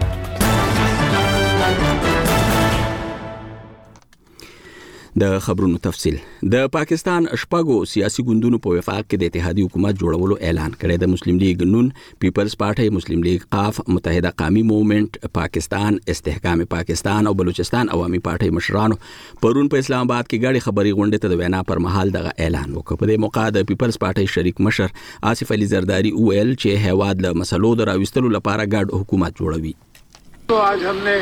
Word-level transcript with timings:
د 5.20 5.24
خبرونو 5.44 5.76
تفصيل 5.86 6.14
د 6.52 6.68
پاکستان 6.74 7.26
شپږو 7.40 7.74
سیاسي 7.94 8.22
ګوندونو 8.28 8.58
په 8.66 8.76
وفاق 8.78 9.00
کې 9.08 9.16
د 9.22 9.30
اتحادي 9.32 9.64
حکومت 9.66 9.98
جوړولو 10.02 10.38
اعلان 10.50 10.76
کړی 10.84 10.96
د 11.02 11.10
مسلم 11.14 11.40
لیگ 11.42 11.64
نون 11.72 11.90
پیپلز 12.24 12.54
پارټي 12.62 12.94
مسلم 12.98 13.26
لیگ 13.26 13.44
قاف 13.56 13.80
متحده 13.88 14.32
قومي 14.42 14.62
موومېنټ 14.70 15.32
پاکستان 15.40 15.98
استحکام 16.14 16.64
پاکستان 16.76 17.26
او 17.26 17.34
بلوچستان 17.42 17.92
عوامي 17.98 18.22
پارټي 18.28 18.58
مشرانو 18.60 18.98
پرون 19.42 19.68
په 19.74 19.84
اسلام 19.86 20.06
آباد 20.10 20.30
کې 20.30 20.46
غاړي 20.46 20.68
خبري 20.68 20.94
غونډه 20.98 21.24
ته 21.26 21.34
د 21.34 21.42
وینا 21.42 21.62
پر 21.72 21.82
مهال 21.88 22.14
دغه 22.18 22.34
اعلان 22.46 22.68
وکړ 22.78 23.02
په 23.04 23.10
دې 23.10 23.24
موقع 23.26 23.46
د 23.58 23.68
پیپلز 23.72 24.00
پارټي 24.06 24.36
شریک 24.36 24.64
مشر 24.68 25.00
آصف 25.32 25.54
علي 25.58 25.70
زرداری 25.76 26.14
وویل 26.20 26.54
چې 26.54 26.86
هواد 26.88 27.24
له 27.26 27.38
مسلو 27.44 27.74
دراويستلو 27.82 28.34
لپاره 28.38 28.68
ګډ 28.68 29.02
حکومت 29.02 29.42
جوړوي 29.42 29.74
تو 30.52 30.62
آج 30.68 30.92
हमने 30.92 31.20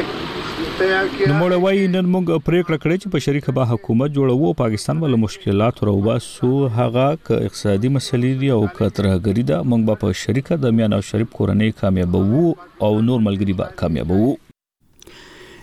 نوموړی 0.83 1.57
وایي 1.63 1.89
نن 1.95 2.07
موږ 2.13 2.29
پریکړه 2.45 2.77
کړې 2.83 2.97
چې 3.03 3.11
په 3.15 3.21
شریکه 3.25 3.53
به 3.57 3.69
حکومت 3.73 4.15
جوړو 4.19 4.53
پاکستان 4.61 5.03
ول 5.03 5.17
مشکلات 5.25 5.83
راوباسو 5.89 6.53
هغه 6.79 7.05
ک 7.29 7.45
اقتصادي 7.51 7.91
مسلې 7.97 8.41
دي 8.43 8.49
او 8.59 8.61
کترهګری 8.79 9.45
ده 9.51 9.63
موږ 9.73 9.85
به 9.91 10.01
په 10.05 10.17
شریکه 10.23 10.61
د 10.65 10.75
میان 10.79 10.99
او 10.99 11.03
شریف 11.11 11.35
کورنۍ 11.37 11.77
کامیاب 11.83 12.15
وو 12.21 12.47
او 12.89 12.93
نور 13.11 13.25
ملګری 13.29 13.59
به 13.61 13.77
کامیاب 13.83 14.15
وو 14.21 14.33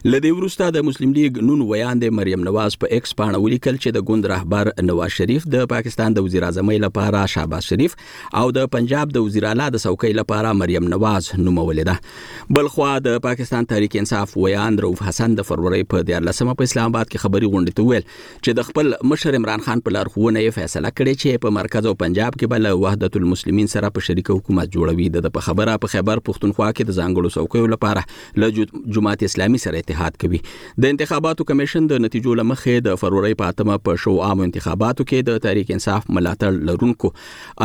لدې 0.08 0.36
ورسته 0.36 0.74
د 0.74 0.84
مسلم 0.88 1.14
لیگ 1.16 1.38
نون 1.46 1.62
ویان 1.70 2.02
د 2.02 2.12
مریم 2.18 2.44
نواز 2.48 2.76
په 2.82 2.90
پا 2.90 2.98
ایکس 2.98 3.14
باندې 3.22 3.46
ولیکل 3.46 3.78
چې 3.80 3.96
د 3.96 4.04
ګوند 4.12 4.28
رهبر 4.32 4.84
نواز 4.90 5.16
شریف 5.16 5.48
د 5.56 5.64
پاکستان 5.72 6.14
د 6.18 6.24
وزیر 6.28 6.46
اعظم 6.50 6.70
لپاره 6.84 7.24
شاباز 7.34 7.66
شریف 7.72 7.96
او 8.42 8.44
د 8.58 8.68
پنجاب 8.76 9.12
د 9.16 9.26
وزیر 9.26 9.48
اعلی 9.50 9.66
د 9.76 9.82
څوکۍ 9.86 10.16
لپاره 10.20 10.54
مریم 10.60 10.86
نواز 10.94 11.28
نومولې 11.32 11.90
ده 11.90 12.54
بلخوا 12.60 12.94
د 13.08 13.18
پاکستان 13.26 13.68
تحریک 13.72 13.98
انصاف 14.04 14.38
ویان 14.46 14.78
روف 14.86 15.02
حسن 15.10 15.36
د 15.42 15.48
فروری 15.50 15.82
په 15.96 16.06
14مه 16.14 16.56
په 16.64 16.70
اسلام 16.72 16.88
آباد 16.96 17.12
کې 17.12 17.26
خبري 17.26 17.52
غونډه 17.58 17.78
ته 17.82 17.90
ویل 17.90 18.08
چې 18.12 18.58
د 18.62 18.68
خپل 18.70 18.96
مشر 19.14 19.40
عمران 19.42 19.66
خان 19.68 19.84
په 19.90 19.96
لارښوونه 19.98 20.46
یې 20.46 20.58
فیصله 20.62 20.94
کړې 20.94 21.24
چې 21.26 21.44
په 21.48 21.58
مرکز 21.60 21.92
او 21.94 21.96
پنجاب 22.06 22.40
کې 22.40 22.56
بل 22.56 22.72
وحدت 22.86 23.20
المسلمین 23.24 23.72
سره 23.76 23.92
په 24.00 24.08
شریک 24.12 24.34
حکومت 24.38 24.74
جوړوي 24.80 25.12
د 25.20 25.36
په 25.42 25.50
خبره 25.52 25.78
په 25.84 25.98
خبر 25.98 26.26
پښتونخوا 26.32 26.72
کې 26.72 26.82
د 26.82 26.98
ځانګړو 27.02 27.38
څوکۍ 27.38 27.76
لپاره 27.78 28.44
له 28.46 28.68
جماعت 29.00 29.30
اسلامي 29.32 29.64
سره 29.68 29.84
اتحاد 29.84 29.96
توضیحات 29.98 30.18
کوي 30.22 30.40
د 30.84 30.96
انتخاباتو 30.96 31.44
کمیشن 31.52 31.88
د 31.92 32.00
نتیجو 32.06 32.34
لمخې 32.42 32.84
د 32.90 32.96
فروری 33.04 33.34
په 33.42 33.54
اتمه 33.54 33.78
په 33.90 34.02
شو 34.06 34.16
عام 34.30 34.44
انتخاباتو 34.48 35.06
کې 35.10 35.28
د 35.32 35.42
تحریک 35.48 35.72
انصاف 35.78 36.08
ملاتړ 36.10 36.64
لرونکو 36.70 37.12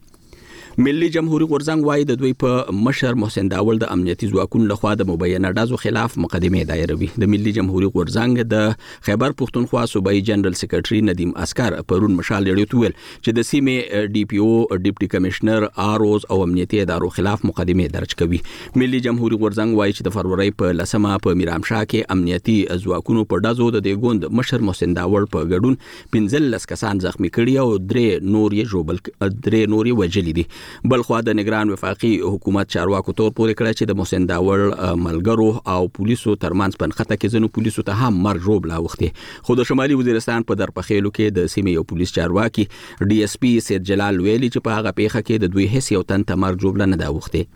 ملي 0.78 1.08
جمهوریت 1.10 1.50
غورځنګ 1.50 1.88
وایي 1.88 2.06
د 2.08 2.18
دوی 2.22 2.32
په 2.44 2.74
مشر 2.86 3.14
محسن 3.22 3.50
داول 3.52 3.78
د 3.82 3.90
امنیتي 3.96 4.28
ځواکونو 4.32 4.66
لخوا 4.72 4.94
د 5.02 5.06
مبینه 5.12 5.52
ډزو 5.60 5.78
خلاف 5.84 6.16
مقدمه 6.24 6.64
دایروي 6.72 7.08
د 7.24 7.30
ملي 7.34 7.54
جمهوریت 7.58 7.94
غورځنګ 7.94 8.48
د 8.54 8.90
خیبر 9.10 9.36
پښتونخوا 9.42 9.84
صوبایي 9.92 10.20
جنرال 10.30 10.58
سیکریټري 10.62 11.00
ندیم 11.10 11.32
اسکر 11.46 11.78
پرون 11.92 12.18
مشال 12.22 12.48
لري 12.50 12.66
ویل 12.74 12.96
چې 12.96 13.38
د 13.38 13.48
سیمې 13.52 14.10
ډي 14.16 14.24
پی 14.34 14.42
او 14.48 14.50
ډیپټي 14.58 15.14
کمشنر 15.14 15.68
آروز 15.86 16.26
او 16.32 16.40
امنیتي 16.48 16.82
ادارو 16.88 17.10
خلاف 17.20 17.48
مقدمه 17.52 17.88
درج 17.96 18.18
کوي 18.24 18.42
ملي 18.84 19.02
جمهوریت 19.08 19.42
غورځنګ 19.46 19.80
وایي 19.80 19.96
چې 19.96 20.10
د 20.10 20.16
فروری 20.18 20.50
په 20.64 20.76
لسمه 20.82 21.16
په 21.30 21.40
میرامشاه 21.44 21.84
کې 21.96 22.18
امنیتي 22.18 22.58
ځواکونو 22.86 23.26
په 23.32 23.46
ډزو 23.48 23.70
د 23.78 23.88
دې 23.88 24.10
ګوند 24.10 24.30
مشر 24.44 24.68
محسن 24.74 25.00
داول 25.00 25.32
په 25.40 25.48
ګډون 25.56 26.12
15 26.20 26.70
کسان 26.76 27.04
زخمی 27.08 27.34
کړي 27.34 27.66
او 27.66 27.82
درې 27.88 28.30
نور 28.38 28.60
یې 28.62 28.76
جوبل 28.76 29.02
درې 29.08 29.76
نور 29.78 29.94
یې 29.94 30.06
وجلې 30.06 30.44
دي 30.44 30.48
بل 30.92 31.02
خو 31.04 31.18
د 31.28 31.34
نگران 31.40 31.70
وفاقي 31.70 32.12
حکومت 32.34 32.70
چارواکو 32.76 33.14
تور 33.20 33.32
پورې 33.40 33.58
کړی 33.60 33.74
چې 33.80 33.88
د 33.90 34.00
محسن 34.02 34.28
داور 34.32 34.64
ملګرو 35.06 35.50
او 35.76 35.88
پولیسو 35.98 36.36
ترمنځ 36.46 36.80
پنخته 36.84 37.16
کې 37.16 37.34
ځنو 37.38 37.50
پولیسو 37.58 37.86
ته 37.90 38.02
هم 38.06 38.20
مر 38.28 38.42
روب 38.48 38.70
لا 38.74 38.80
وخته 38.88 39.28
خو 39.50 39.58
د 39.62 39.68
شمالي 39.72 40.00
وزیرستان 40.04 40.48
په 40.52 40.62
درپخېلو 40.64 41.14
کې 41.20 41.38
د 41.40 41.52
سیمې 41.56 41.78
یو 41.82 41.88
پولیس 41.94 42.16
چارواکي 42.20 42.68
ډي 43.12 43.20
اس 43.28 43.38
پي 43.44 43.54
سید 43.70 43.90
جلال 43.92 44.24
ویلي 44.26 44.52
چې 44.56 44.68
په 44.70 44.80
هغه 44.82 44.98
پیخه 45.04 45.24
کې 45.28 45.46
د 45.46 45.56
دوی 45.58 45.70
هیڅ 45.76 45.92
یو 45.98 46.04
تن 46.14 46.28
تمر 46.34 46.60
جوړ 46.66 46.92
نه 46.96 47.04
دا 47.06 47.14
وخته 47.20 47.50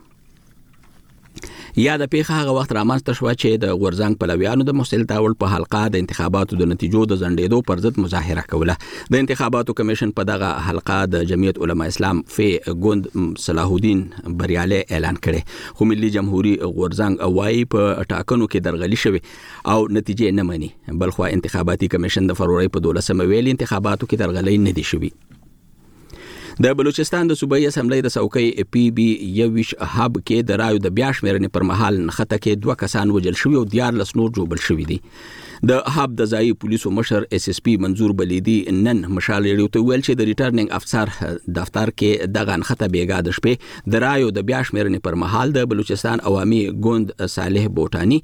یا 1.82 1.94
د 2.00 2.06
پیښه 2.14 2.38
هغه 2.40 2.54
وخت 2.56 2.72
رامنځته 2.78 3.14
شو 3.18 3.28
چې 3.42 3.60
د 3.64 3.76
غورزنګ 3.82 4.16
پلویانو 4.24 4.64
د 4.70 4.76
مسل 4.78 5.04
داول 5.12 5.36
په 5.44 5.52
حلقه 5.54 5.80
د 5.94 6.02
انتخاباتو 6.04 6.58
د 6.62 6.68
نتیجو 6.72 7.04
د 7.12 7.20
زندېدو 7.22 7.60
پر 7.70 7.84
ضد 7.86 8.00
مظاهره 8.06 8.44
کوله 8.54 8.76
د 9.16 9.20
انتخاباتو 9.24 9.76
کمیشن 9.82 10.12
په 10.18 10.28
دغه 10.32 10.50
حلقه 10.66 10.98
د 11.14 11.24
جمعیت 11.32 11.62
علما 11.68 11.88
اسلام 11.94 12.20
فی 12.36 12.50
ګوند 12.74 13.10
صلاح 13.46 13.70
الدین 13.78 14.04
بریالي 14.44 14.82
اعلان 14.82 15.22
کړي 15.30 15.80
خو 15.80 15.90
ملي 15.94 16.12
جمهوریت 16.20 16.68
غورزنګ 16.68 17.32
اوای 17.32 17.64
په 17.78 18.08
ټاکنو 18.14 18.52
کې 18.52 18.70
درغلي 18.70 19.02
شوی 19.08 19.24
او 19.30 19.80
نتیجې 19.98 20.40
نه 20.42 20.48
مني 20.52 20.72
بلخو 21.08 21.32
انتخاباتي 21.32 21.94
کمیشن 21.98 22.32
د 22.34 22.42
فروری 22.44 22.76
په 22.78 22.88
12 22.94 23.32
ویل 23.34 23.54
انتخاباتو 23.58 24.12
کې 24.14 24.26
درغلي 24.28 24.58
نه 24.70 24.80
دي 24.82 24.88
شوی 24.94 25.14
د 26.64 26.70
بلوچستان 26.78 27.28
د 27.30 27.36
صوبایي 27.42 27.66
اسمبلی 27.68 28.00
د 28.06 28.10
څوکۍ 28.16 28.64
پی 28.76 28.82
بي 28.96 29.06
یوش 29.36 29.70
هاب 29.92 30.18
کې 30.30 30.48
د 30.48 30.58
رايو 30.62 30.82
د 30.86 30.90
بیا 30.98 31.12
شمیرنې 31.20 31.52
پر 31.58 31.64
مهال 31.70 32.00
نخته 32.08 32.40
کې 32.46 32.64
دوه 32.66 32.76
کسان 32.82 33.14
وجل 33.18 33.38
شوی 33.44 33.56
او 33.60 33.64
14 33.76 34.12
نور 34.20 34.34
جوړ 34.40 34.64
شوی 34.66 34.88
دي 34.90 34.98
د 35.68 35.72
هاب 35.94 36.12
د 36.20 36.24
ځای 36.36 36.52
پولیسو 36.60 36.90
مشر 36.98 37.24
اس 37.38 37.48
اس 37.50 37.62
پی 37.64 37.76
منظور 37.86 38.12
بلیدی 38.20 38.56
نن 38.72 39.00
مشال 39.16 39.44
لري 39.48 39.64
ته 39.76 39.82
ویل 39.88 40.04
چې 40.08 40.20
د 40.20 40.28
ریټرننګ 40.28 40.76
افسر 40.80 41.50
دفتر 41.58 41.90
کې 41.90 42.32
د 42.38 42.46
غنخته 42.50 42.88
بیګا 42.94 43.18
د 43.28 43.36
شپې 43.38 43.90
د 43.96 44.02
رايو 44.04 44.30
د 44.38 44.46
بیا 44.52 44.62
شمیرنې 44.70 45.04
پر 45.08 45.18
مهال 45.24 45.52
د 45.58 45.68
بلوچستان 45.74 46.24
عوامي 46.32 46.60
ګوند 46.86 47.12
صالح 47.34 47.68
بوټانی 47.80 48.20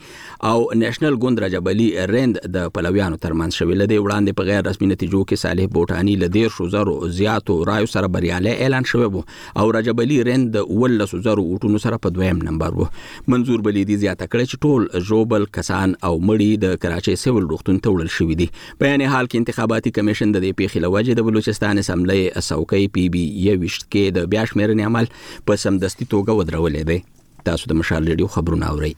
او 0.51 0.53
نېشنل 0.75 1.17
ګوند 1.25 1.43
رجبلی 1.45 1.89
رند 2.13 2.39
د 2.57 2.69
پلویانو 2.77 3.19
ترمن 3.27 3.51
شوې 3.57 3.81
لدی 3.83 3.99
وړاندې 3.99 4.39
په 4.39 4.49
غیر 4.51 4.63
رسمي 4.69 4.89
نتیجو 4.93 5.23
کې 5.25 5.43
صالح 5.43 5.69
بوټانی 5.79 6.15
لدیر 6.23 6.55
شو 6.59 6.69
زرو 6.77 6.95
زیاتو 7.19 7.57
رايو 7.71 7.91
سره 7.95 8.11
بریالي 8.15 8.55
اعلان 8.67 8.89
شوی 8.93 9.11
وو 9.17 9.25
او 9.25 9.67
رجبلی 9.79 10.21
رند 10.31 10.57
ول 10.69 10.97
زرو 11.11 11.45
وټونو 11.49 11.83
سره 11.87 12.01
په 12.07 12.15
دویم 12.19 12.41
نمبر 12.51 12.79
وو 12.81 12.89
منظور 13.35 13.67
بلیدی 13.69 14.01
زیاته 14.07 14.31
کړ 14.31 14.53
چې 14.53 14.65
ټول 14.65 15.07
جوبل 15.13 15.51
کسان 15.61 15.99
او 15.99 16.15
مړي 16.17 16.65
د 16.65 16.81
کراچي 16.87 17.19
سیول 17.25 17.47
روغتون 17.53 17.77
ته 17.85 17.91
وړل 17.93 18.11
شوې 18.17 18.35
دي 18.41 18.47
په 18.81 18.89
یانه 18.91 19.13
حال 19.13 19.25
کې 19.29 19.41
انتخاباتي 19.41 19.93
کمیشن 19.97 20.33
د 20.35 20.43
دې 20.45 20.51
پیښې 20.61 20.83
لوجه 20.85 21.17
د 21.19 21.27
بلوچستان 21.29 21.83
اسمبلی 21.83 22.19
اسوکې 22.41 22.91
پی 22.97 23.07
بي 23.15 23.23
یوشت 23.47 23.81
کې 23.91 24.13
د 24.19 24.29
بیا 24.35 24.45
شمیرنې 24.53 24.89
عمل 24.91 25.11
په 25.49 25.61
سمدستي 25.65 26.09
توګه 26.13 26.39
ودرولې 26.39 26.93
دي 26.93 27.43
تاسو 27.51 27.71
د 27.73 27.81
مشال 27.81 28.09
ریډیو 28.11 28.31
خبرونه 28.37 28.69
اورئ 28.75 28.93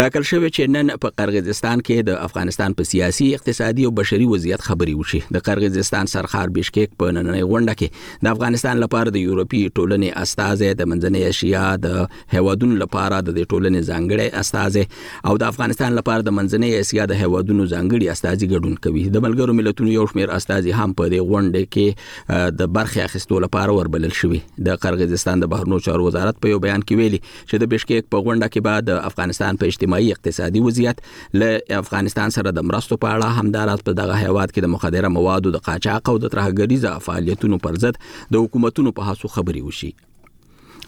ټاکل 0.00 0.24
شوی 0.30 0.48
چې 0.48 0.70
نن 0.76 0.88
په 1.02 1.14
قرغیزستان 1.18 1.82
کې 1.88 2.06
د 2.06 2.16
افغانستان 2.28 2.72
په 2.78 2.88
سیاسي 2.92 3.24
اقتصادي 3.34 3.82
او 3.90 3.90
بشري 3.98 4.24
وضعیت 4.30 4.62
خبري 4.68 4.94
وشي 5.00 5.18
د 5.36 5.42
قرغیزستان 5.48 6.08
سرخار 6.12 6.52
بشکیک 6.56 6.96
په 7.02 7.12
نننۍ 7.16 7.42
غونډه 7.52 7.76
کې 7.82 8.24
د 8.26 8.30
افغانستان 8.36 8.80
لپاره 8.84 9.12
د 9.16 9.22
یورپی 9.26 9.60
ټولنې 9.66 10.24
استاذ 10.26 10.64
د 10.80 10.90
منځنۍ 10.92 11.34
اسیا 11.34 11.66
د 11.84 11.94
هوادونو 12.36 12.78
لپاره 12.80 13.20
د 13.28 13.38
ټولنې 13.38 13.92
ځانګړي 13.92 14.40
استاذ 14.42 15.28
او 15.32 15.36
د 15.44 15.52
افغانستان 15.54 15.94
لپاره 16.00 16.26
د 16.30 16.36
منځنۍ 16.40 16.80
اسیا 16.86 17.06
د 17.14 17.20
هوادونو 17.22 17.68
ځانګړي 17.74 18.16
استاذ 18.18 18.36
ګډون 18.54 18.74
کوي 18.88 19.04
د 19.18 19.24
ملګرو 19.28 19.56
ملتونو 19.60 19.92
یو 19.98 20.08
شمېر 20.14 20.34
استاذ 20.42 20.70
هم 20.80 20.96
په 21.02 21.12
دې 21.14 21.30
غونډه 21.30 21.72
کې 21.78 22.50
د 22.64 22.72
برخې 22.80 23.08
اخیستلو 23.12 23.40
لپاره 23.46 23.78
وربلل 23.78 24.18
شوی 24.24 24.42
د 24.72 24.82
قرغیزستان 24.88 25.46
د 25.46 25.52
بهرنیو 25.54 25.86
چارو 25.90 26.10
وزارت 26.10 26.42
په 26.44 26.54
یو 26.56 26.60
بیان 26.68 26.86
کې 26.88 27.00
ویلي 27.04 27.24
چې 27.28 27.66
د 27.66 27.72
بشکیک 27.76 28.12
په 28.12 28.26
غونډه 28.28 28.54
کې 28.56 28.70
بعد 28.70 28.94
افغانستان 29.14 29.64
په 29.64 29.72
اجتماعي 29.84 30.12
اقتصادي 30.12 30.60
وضعیت 30.60 31.00
له 31.40 31.60
افغانستان 31.70 32.28
سره 32.36 32.50
د 32.56 32.64
مرستو 32.68 32.96
په 33.02 33.08
اړه 33.14 33.28
همدارات 33.40 33.82
په 33.88 33.92
دغه 34.00 34.14
هیواد 34.24 34.48
کې 34.54 34.60
د 34.62 34.66
مخدره 34.76 35.08
موادو 35.16 35.52
د 35.56 35.64
قاچاق 35.68 36.08
او 36.10 36.16
د 36.24 36.32
ترهګریزه 36.34 36.92
فعالیتونو 37.06 37.56
پر 37.66 37.76
ضد 37.84 38.00
د 38.32 38.34
حکومتونو 38.46 38.96
په 38.98 39.02
هڅو 39.10 39.26
خبري 39.36 39.62
وشي 39.68 39.90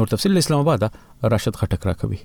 نور 0.00 0.10
تفصيل 0.16 0.40
اسلام 0.46 0.64
آباد 0.66 0.88
راشد 1.36 1.60
خټک 1.62 1.88
راکوي 1.92 2.20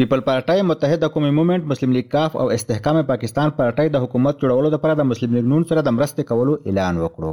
پیپل 0.00 0.20
پارټای 0.26 0.64
متحده 0.66 1.08
قومي 1.14 1.30
موومېنټ 1.30 1.70
مسلم 1.72 1.96
لیگ 1.96 2.08
کاف 2.14 2.36
او 2.44 2.46
استحکام 2.56 3.02
پاکستان 3.12 3.52
پارټای 3.60 3.94
د 3.96 4.06
حکومت 4.06 4.40
جوړولو 4.44 4.74
لپاره 4.78 4.98
د 5.02 5.10
مسلم 5.12 5.36
لیگ 5.38 5.50
نون 5.54 5.66
سره 5.72 5.86
د 5.88 5.98
مرستې 5.98 6.34
کولو 6.34 6.56
اعلان 6.66 7.00
وکړو 7.04 7.32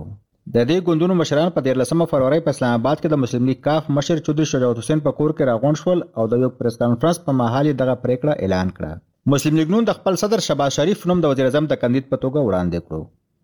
د 0.55 0.57
دې 0.67 0.75
ګوندونو 0.87 1.15
مشران 1.21 1.49
په 1.53 1.61
13 1.63 2.05
فروری 2.09 2.37
په 2.43 2.51
اسلام 2.55 2.75
آباد 2.79 2.97
کې 3.01 3.09
د 3.13 3.19
مسلم 3.21 3.47
لیگ 3.49 3.57
کاف 3.65 3.89
مشر 3.95 4.21
چودري 4.27 4.45
شجاعت 4.51 4.77
حسین 4.81 5.01
په 5.07 5.11
کور 5.17 5.33
کې 5.37 5.47
راغونډ 5.49 5.79
شول 5.81 6.03
او 6.21 6.27
د 6.33 6.43
یو 6.43 6.49
پریس 6.59 6.77
کانفرنس 6.83 7.19
په 7.25 7.35
مهال 7.39 7.69
دغه 7.81 7.95
پریکړه 8.05 8.35
اعلان 8.45 8.71
کړه 8.77 9.33
مسلم 9.33 9.59
لیگ 9.61 9.73
نون 9.75 9.89
د 9.89 9.97
خپل 9.99 10.19
صدر 10.23 10.43
شباز 10.47 10.77
شریف 10.79 11.03
نوم 11.11 11.23
د 11.25 11.31
وزیر 11.35 11.49
اعظم 11.49 11.67
د 11.71 11.81
کاندید 11.83 12.07
په 12.13 12.21
توګه 12.23 12.45
وړاندې 12.47 12.87
کړو 12.87 13.01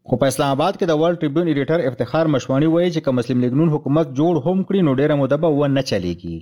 خو 0.10 0.22
په 0.22 0.32
اسلام 0.34 0.56
آباد 0.58 0.74
کې 0.80 0.94
د 0.94 1.02
ورلد 1.02 1.22
ټریبیون 1.24 1.50
ایډیټر 1.52 1.86
افتخار 1.92 2.34
مشوانی 2.38 2.72
وایي 2.76 2.90
چې 2.96 3.06
کوم 3.08 3.20
مسلم 3.24 3.46
لیگ 3.48 3.60
نون 3.64 3.76
حکومت 3.78 4.18
جوړ 4.22 4.48
هم 4.48 4.58
کړي 4.70 4.88
نو 4.90 4.98
ډیره 5.02 5.20
مودبه 5.24 5.52
و 5.58 5.72
نه 5.78 5.88
چلیږي 5.92 6.38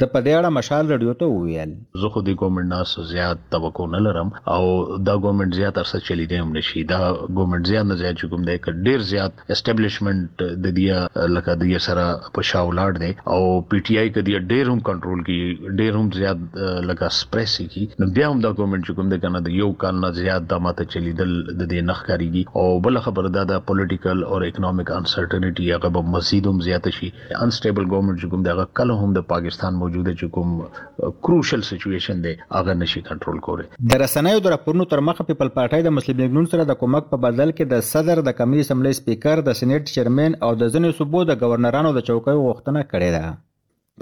د 0.00 0.06
په 0.10 0.20
دې 0.24 0.34
اړه 0.38 0.50
مشال 0.56 0.90
رډیو 0.90 1.12
ته 1.20 1.28
وویل 1.30 1.70
زه 2.00 2.08
خو 2.14 2.20
د 2.26 2.34
ګورنمنت 2.40 2.68
ناس 2.72 2.90
زیات 3.12 3.38
توقع 3.54 3.86
نه 3.94 4.00
لرم 4.06 4.28
او 4.56 4.64
دا 5.06 5.14
ګورنمنت 5.22 5.54
زیات 5.60 5.80
ارسه 5.82 5.98
چلی 6.08 6.26
دی 6.32 6.36
هم 6.42 6.52
نشي 6.56 6.82
دا 6.92 6.98
ګورنمنت 7.38 7.70
زیات 7.70 7.88
نه 7.92 7.96
زیات 8.02 8.20
کوم 8.34 8.44
دی 8.48 8.54
ک 8.66 8.74
ډیر 8.88 9.06
زیات 9.12 9.42
اسټابلیشمنت 9.54 10.44
د 10.66 10.76
دې 10.76 11.26
لکه 11.38 11.56
د 11.62 11.82
سره 11.86 12.04
په 12.38 12.46
شاولار 12.50 13.00
دی 13.04 13.08
او 13.14 13.38
پی 13.72 13.80
ټ 13.80 13.96
آی 14.02 14.12
ک 14.12 14.26
دې 14.28 14.52
ډیر 14.56 14.70
هم 14.74 14.84
کنټرول 14.90 15.24
کی 15.30 15.72
ډیر 15.82 15.98
هم 16.00 16.12
زیات 16.18 16.86
لکه 16.92 17.10
سپریس 17.18 17.56
کی 17.74 17.84
نو 18.04 18.08
بیا 18.20 18.30
هم 18.34 18.44
دا 18.46 18.52
ګورنمنت 18.60 18.92
کوم 19.00 19.10
دی 19.14 19.20
کنه 19.26 19.42
د 19.48 19.58
یو 19.62 19.68
کال 19.86 20.00
نه 20.06 20.12
زیات 20.20 20.48
د 20.54 20.64
ماته 20.68 20.88
چلی 20.94 21.16
دل 21.22 21.34
د 21.50 21.60
دې 21.62 21.88
نخکاریږي 21.90 22.70
او 22.70 22.78
بل 22.88 23.02
خبر 23.08 23.32
دا 23.40 23.46
د 23.54 23.66
پولیټیکل 23.72 24.24
او 24.30 24.40
اکونومیک 24.52 24.94
انسرټینټی 25.00 25.68
هغه 25.74 25.92
به 25.98 26.14
مزید 26.14 26.50
هم 26.54 26.64
زیات 26.70 26.90
شي 27.00 27.12
انسټیبل 27.18 27.92
ګورنمنت 27.96 28.30
کوم 28.36 28.48
دی 28.48 28.56
هغه 28.56 28.72
کله 28.84 29.02
هم 29.04 29.18
د 29.20 29.28
پاکستان 29.36 29.84
موجوده 29.88 30.12
چې 30.20 30.32
کوم 30.36 31.12
کروشل 31.26 31.62
سچويشن 31.70 32.18
دی 32.26 32.32
هغه 32.56 32.74
نشي 32.82 33.02
کنټرول 33.08 33.38
کولی 33.48 33.66
د 33.94 34.00
رسنیو 34.04 34.42
د 34.46 34.52
راپورونو 34.56 34.86
تر 34.92 35.04
مخه 35.10 35.28
پیپل 35.32 35.52
پارټای 35.58 35.86
د 35.88 35.94
مسلم 35.98 36.20
لیگ 36.22 36.36
نون 36.38 36.50
سره 36.54 36.68
د 36.70 36.78
کومک 36.84 37.10
په 37.16 37.22
بدل 37.26 37.54
کې 37.56 37.74
د 37.74 37.84
صدر 37.92 38.24
د 38.28 38.38
کمیټې 38.42 38.68
اسمبلی 38.68 38.94
سپیکر 39.02 39.46
د 39.50 39.60
سېنات 39.62 39.92
چیرمن 39.98 40.40
او 40.46 40.52
د 40.62 40.74
ځینې 40.74 41.00
صوبو 41.02 41.26
د 41.32 41.42
گورنرانو 41.44 41.94
د 41.98 42.08
چوکۍ 42.10 42.40
غوښتنه 42.46 42.88
کړې 42.96 43.20
ده 43.20 43.36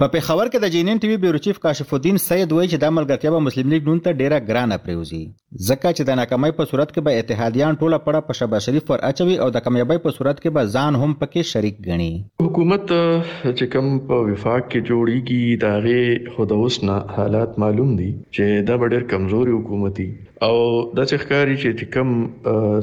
په 0.01 0.07
پیښور 0.13 0.49
کې 0.53 0.59
د 0.63 0.67
جینین 0.73 0.99
ټي 1.03 1.07
وي 1.09 1.13
بیورو 1.21 1.39
چیف 1.45 1.59
کاشف 1.61 1.93
الدین 1.97 2.17
سید 2.23 2.51
وایي 2.55 2.67
چې 2.71 2.81
د 2.81 2.91
ملګرتیا 2.97 3.29
به 3.35 3.39
مسلم 3.45 3.71
لیگ 3.75 3.87
نون 3.89 4.01
ته 4.07 4.17
ډیره 4.19 4.39
ګرانه 4.49 4.75
پریوزي 4.83 5.21
ځکه 5.69 5.85
چې 5.85 6.05
د 6.09 6.19
ناکامۍ 6.19 6.53
په 6.59 6.67
صورت 6.71 6.91
کې 6.97 7.05
به 7.07 7.21
اتحادیان 7.23 7.79
ټوله 7.83 7.99
پړه 8.07 8.21
په 8.27 8.37
شبا 8.39 8.59
شریف 8.65 8.85
پر 8.89 9.03
اچوي 9.09 9.37
او 9.45 9.47
د 9.55 9.63
کامیابۍ 9.69 10.01
په 10.03 10.13
صورت 10.17 10.43
کې 10.43 10.57
به 10.57 10.69
ځان 10.75 10.99
هم 11.03 11.17
پکې 11.23 11.51
شریک 11.53 11.81
غني 11.87 12.09
حکومت 12.43 12.85
چې 12.89 13.71
کوم 13.77 13.89
په 14.11 14.27
وفاق 14.29 14.61
کې 14.61 14.91
جوړیږي 14.91 15.59
دا 15.65 15.73
غي 15.87 16.35
خود 16.37 16.55
اوس 16.59 16.79
نه 16.91 16.99
حالات 17.17 17.59
معلوم 17.65 17.97
دي 18.03 18.11
چې 18.19 18.63
دا 18.69 18.79
ډېر 18.85 19.11
کمزوري 19.15 19.57
حکومتي 19.59 20.07
او 20.45 20.57
د 20.97 21.07
څرګاري 21.11 21.55
چې 21.61 21.85
کوم 21.93 22.09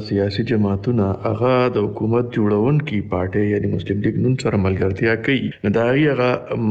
سیاسي 0.09 0.43
جماعتونه 0.51 1.05
هغه 1.27 1.51
د 1.77 1.85
حکومت 1.85 2.25
جوړونکي 2.37 2.99
پارټي 3.13 3.43
یعنی 3.53 3.67
مسلم 3.75 4.01
لیگ 4.07 4.17
نن 4.25 4.35
سره 4.45 4.59
ملګرتیا 4.65 5.13
کوي 5.25 5.51
نو 5.67 5.71
دا 5.77 5.85
هغه 5.89 6.29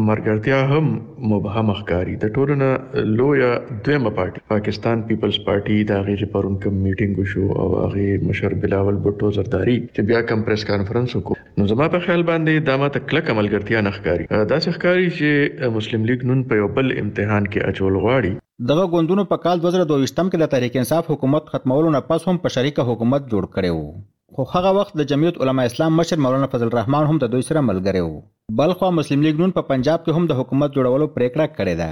مرګرتیا 0.08 0.58
هم 0.72 0.90
مبهم 1.32 1.72
ښکاری 1.80 2.18
د 2.26 2.34
ټولنه 2.38 2.68
لویا 3.20 3.50
دویمه 3.72 4.14
پارټي 4.18 4.44
پاکستان 4.54 5.04
پیپلز 5.12 5.40
پارټي 5.48 5.78
دا 5.92 6.00
غیر 6.10 6.24
پرون 6.36 6.58
کوم 6.66 6.80
میټینګ 6.82 7.34
شو 7.34 7.64
او 7.64 7.70
هغه 7.80 8.28
مشر 8.30 8.58
بلاول 8.66 9.00
بټو 9.08 9.32
زرداری 9.40 9.78
چې 9.94 10.10
بیا 10.12 10.22
کوم 10.32 10.46
پریس 10.50 10.68
کانفرنس 10.72 11.16
وکړ 11.20 11.60
نو 11.60 11.70
زما 11.74 11.90
په 11.98 12.08
خیال 12.08 12.28
باندې 12.32 12.68
دا 12.70 12.78
ماته 12.86 13.08
کلک 13.12 13.34
عملګرتیا 13.36 13.84
نه 13.90 13.96
ښکاری 13.98 14.30
دا 14.54 14.62
څرګاري 14.68 15.12
چې 15.18 15.72
مسلم 15.80 16.08
لیگ 16.12 16.28
نن 16.32 16.46
په 16.52 16.62
یو 16.64 16.70
بل 16.80 16.96
امتحان 17.04 17.46
کې 17.52 17.74
اچول 17.74 18.00
غواړي 18.06 18.38
دغه 18.70 18.82
ګوندونو 18.92 19.22
په 19.30 19.36
کال 19.44 19.56
2022م 19.64 20.26
کې 20.32 20.38
د 20.40 20.44
تحریک 20.52 20.74
انصاف 20.80 21.08
حکومت 21.12 21.48
ختمولو 21.52 21.88
نه 21.94 22.00
پس 22.08 22.22
هم 22.28 22.36
په 22.42 22.48
شریکه 22.56 22.82
حکومت 22.90 23.22
جوړ 23.32 23.42
کړی 23.54 23.70
وو 23.74 23.88
خو 24.34 24.42
هغه 24.52 24.70
وخت 24.78 24.92
د 25.00 25.08
جمعیت 25.12 25.36
علما 25.46 25.62
اسلام 25.70 25.92
مشر 26.00 26.16
مولانا 26.26 26.48
فضل 26.52 26.66
الرحمن 26.70 27.04
هم 27.10 27.16
د 27.24 27.32
دوی 27.32 27.42
سره 27.48 27.66
ملګری 27.70 28.02
وو 28.04 28.20
بلخوا 28.60 28.90
مسلم 28.98 29.20
لیگ 29.26 29.36
نون 29.44 29.52
په 29.56 29.62
پنجاب 29.70 30.00
کې 30.04 30.16
هم 30.18 30.24
د 30.30 30.38
حکومت 30.42 30.70
جوړولو 30.76 31.06
پریکړه 31.16 31.46
کړې 31.56 31.74
ده 31.82 31.90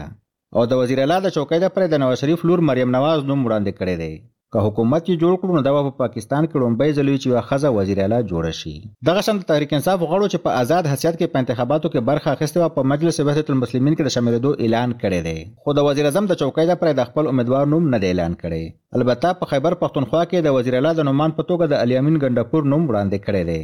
او 0.57 0.63
د 0.73 0.83
وزیر 0.83 0.99
اعلی 1.03 1.19
د 1.25 1.29
چوکۍ 1.37 1.59
د 1.65 1.75
پر 1.75 1.83
د 1.95 2.03
نواز 2.05 2.17
شریف 2.25 2.41
لور 2.51 2.59
مریم 2.71 2.91
نواز 2.97 3.19
نوم 3.31 3.41
وړاندې 3.45 3.73
کړی 3.79 3.95
دی 4.03 4.13
که 4.55 4.61
حکومت 4.67 5.07
یې 5.11 5.21
جوړ 5.25 5.35
کړو 5.43 5.55
نو 5.57 5.61
دا 5.67 5.71
په 5.85 5.93
پاکستان 6.01 6.47
کې 6.49 6.61
لومبۍ 6.63 6.91
ځل 6.97 7.11
چې 7.23 7.27
یو 7.31 7.43
خزه 7.51 7.71
وزیر 7.77 8.01
اعلی 8.05 8.19
جوړ 8.33 8.49
شي 8.59 8.73
دغه 9.09 9.23
شان 9.29 9.39
تحریک 9.51 9.73
انصاف 9.77 10.05
غړو 10.11 10.27
چې 10.33 10.43
په 10.47 10.59
آزاد 10.65 10.91
حیثیت 10.93 11.15
کې 11.21 11.33
په 11.35 11.41
انتخاباتو 11.43 11.93
کې 11.93 12.07
برخه 12.11 12.35
اخیستې 12.35 12.59
و 12.63 12.69
په 12.77 12.87
مجلس 12.95 13.21
وحدت 13.29 13.53
المسلمین 13.55 13.97
کې 13.97 14.09
د 14.09 14.15
شاملېدو 14.17 14.51
اعلان 14.67 14.95
کړی 15.03 15.21
دی 15.29 15.39
خو 15.65 15.77
د 15.79 15.89
وزیر 15.91 16.09
اعظم 16.11 16.29
د 16.33 16.41
چوکۍ 16.43 16.77
پر 16.83 16.95
د 17.03 17.09
خپل 17.13 17.33
امیدوار 17.35 17.71
نوم 17.75 17.89
نه 17.95 18.03
دی 18.05 18.13
اعلان 18.15 18.39
کړی 18.45 19.01
البته 19.01 19.35
په 19.43 19.53
خیبر 19.55 19.79
پښتونخوا 19.85 20.23
کې 20.31 20.47
د 20.49 20.57
وزیر 20.59 20.79
اعلی 20.81 20.93
د 21.01 21.09
نومان 21.13 21.39
په 21.41 21.49
توګه 21.53 21.73
د 21.75 21.85
الیامین 21.87 22.21
ګنډپور 22.25 22.71
نوم 22.75 22.83
وړاندې 22.91 23.29
کړی 23.29 23.51
دی 23.53 23.61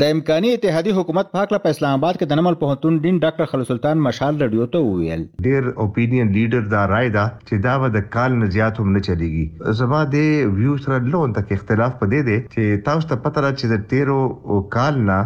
د 0.00 0.10
امکاني 0.14 0.50
اتحادي 0.54 0.90
حکومت 0.96 1.30
په 1.30 1.38
حق 1.42 1.52
په 1.62 1.70
اسلام 1.74 1.94
آباد 1.98 2.18
کې 2.18 2.32
د 2.32 2.36
نمل 2.40 2.56
پهتون 2.58 2.98
دین 3.04 3.16
ډاکټر 3.22 3.46
خلل 3.52 3.64
سلطان 3.70 4.02
مشال 4.02 4.36
رډیو 4.42 4.66
ته 4.74 4.82
وویل 4.88 5.22
ډیر 5.46 5.66
اپینین 5.84 6.28
لیډر 6.36 6.68
دا 6.74 6.82
رائے 6.92 7.08
دا 7.16 7.24
چې 7.48 7.64
دا 7.64 7.72
به 7.84 7.90
د 7.96 8.04
کال 8.16 8.36
نه 8.42 8.50
زیات 8.56 8.78
هم 8.82 8.92
نه 8.96 9.02
چلیږي 9.06 9.74
زما 9.78 10.02
د 10.12 10.54
ویو 10.58 10.76
سره 10.84 11.00
لون 11.14 11.34
تک 11.38 11.50
اختلاف 11.56 11.96
پدې 12.02 12.28
دی 12.28 12.36
چې 12.52 12.84
تاسو 12.90 13.10
ته 13.14 13.18
پته 13.24 13.44
راځي 13.46 13.72
چې 13.72 13.88
تیرو 13.94 14.60
کال 14.76 15.00
نه 15.10 15.18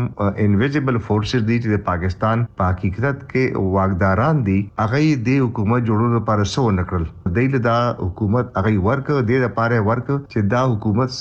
انویزیبل 0.49 1.03
فورسز 1.09 1.49
دي 1.49 1.59
چې 1.63 1.75
د 1.77 1.83
پاکستان 1.89 2.45
په 2.61 2.71
حقیقت 2.73 3.25
کې 3.25 3.69
واګداران 3.79 4.45
دي 4.51 4.59
هغه 4.83 5.19
د 5.31 5.41
حکومت 5.47 5.89
جوړولو 5.89 6.21
لپاره 6.23 6.53
سو 6.59 6.69
نکړل 6.83 7.33
دایله 7.41 7.65
دا 7.71 7.81
حکومت 8.05 8.55
هغه 8.63 8.89
ورک 8.91 9.11
دی 9.33 9.43
د 9.49 9.57
پاره 9.63 9.83
ورک 9.91 10.15
چې 10.15 10.53
دا 10.57 10.65
حکومت 10.77 11.19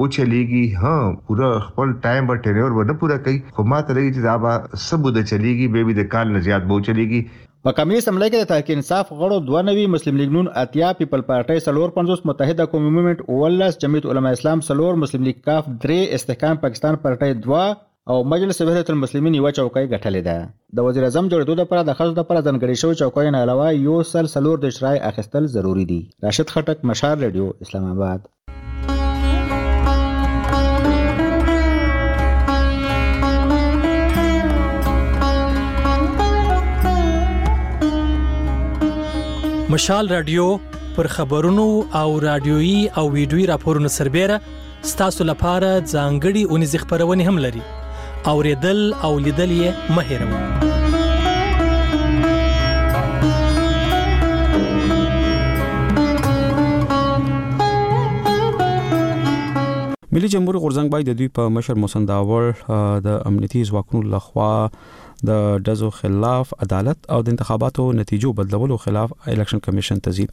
او 0.00 0.06
چلیږي 0.16 0.60
ها 0.82 0.92
پورا 1.30 1.48
خپل 1.62 1.90
ټایم 2.04 2.28
به 2.28 2.36
ټینور 2.44 2.74
ونه 2.76 2.94
پورا 3.00 3.16
کوي 3.24 3.40
خو 3.56 3.64
ما 3.72 3.80
ته 3.88 3.96
لګي 3.96 4.12
چې 4.12 4.24
دا 4.26 4.36
به 4.44 4.78
سبود 4.84 5.18
چلیږي 5.30 5.66
به 5.74 5.82
به 5.88 5.96
د 5.98 6.06
کال 6.14 6.30
نه 6.36 6.42
زیات 6.46 6.68
به 6.70 6.78
چلیږي 6.86 7.20
په 7.68 7.74
کمونیست 7.80 8.10
حمله 8.12 8.28
کې 8.28 8.46
د 8.46 8.48
تحریک 8.52 8.70
انصاف 8.76 9.10
غړو 9.10 9.40
92 9.58 9.84
مسلم 9.96 10.22
لیگ 10.22 10.32
نون 10.36 10.48
اتیا 10.62 10.94
پیپل 11.00 11.26
پارټي 11.32 11.64
سلور 11.66 11.92
50 11.98 12.24
متحده 12.30 12.68
قومي 12.76 12.94
موومېنټ 12.94 13.34
اولس 13.36 13.78
جمعیت 13.84 14.08
علما 14.14 14.32
اسلام 14.38 14.64
سلور 14.70 14.98
مسلم 15.02 15.28
لیگ 15.30 15.44
کاف 15.50 15.68
درې 15.70 16.16
استحکام 16.20 16.62
پاکستان 16.64 16.98
پارټي 17.04 17.38
2 17.50 17.60
او 18.14 18.18
مجلس 18.34 18.62
وحدت 18.68 18.94
المسلمین 18.96 19.38
یو 19.40 19.46
چوکۍ 19.60 19.86
ګټلې 19.90 20.28
ده 20.30 20.80
د 20.80 20.88
وزیر 20.88 21.08
اعظم 21.10 21.32
جوړېدو 21.34 21.66
لپاره 21.66 21.88
د 21.90 22.00
خلکو 22.00 22.20
لپاره 22.22 22.46
ځنګړې 22.46 22.84
شوی 22.84 23.02
چوکۍ 23.04 23.36
نه 23.36 23.46
علاوه 23.48 23.84
یو 23.90 24.00
سل 24.14 24.32
سلور 24.38 24.64
د 24.66 24.74
شرای 24.78 25.04
اخیستل 25.12 25.52
ضروری 25.58 25.86
دي 25.94 26.00
راشد 26.28 26.56
خټک 26.58 26.90
مشال 26.94 27.28
رادیو 27.28 27.50
اسلام 27.68 27.90
آباد 27.94 28.28
مشال 39.70 40.08
رادیو 40.08 40.44
پر 40.96 41.06
خبرونو 41.06 41.82
او 41.96 42.20
رادیوي 42.20 42.88
او 43.00 43.10
ویډیوي 43.12 43.44
راپورونو 43.50 43.88
سربېره 43.98 44.38
ستاسو 44.92 45.24
لپاره 45.28 45.68
ځانګړي 45.92 46.42
اونیز 46.54 46.74
خبرونه 46.76 47.24
هم 47.28 47.38
لري 47.44 47.62
اوریدل 48.32 48.82
او 49.08 49.12
لیدل 49.26 49.50
یې 49.58 49.94
مه 49.98 50.04
هېروئ 50.08 50.42
ملي 60.12 60.28
جمهور 60.30 60.56
غورځنګ 60.62 60.90
باید 60.92 61.10
د 61.12 61.18
دوی 61.22 61.28
په 61.38 61.48
مشر 61.58 61.82
موسند 61.84 62.12
داور 62.14 62.50
د 63.06 63.16
امنیتي 63.32 63.64
ځواکونو 63.72 64.14
لخوا 64.16 64.52
د 65.28 65.32
دزو 65.66 65.88
خلاف 65.96 66.52
عدالت 66.66 66.98
او 67.14 67.18
د 67.24 67.28
انتخاباتو 67.30 67.84
نتیجو 68.00 68.32
بدلولو 68.40 68.76
خلاف 68.84 69.12
الیکشن 69.32 69.58
کمیشن 69.66 70.00
تزي 70.06 70.26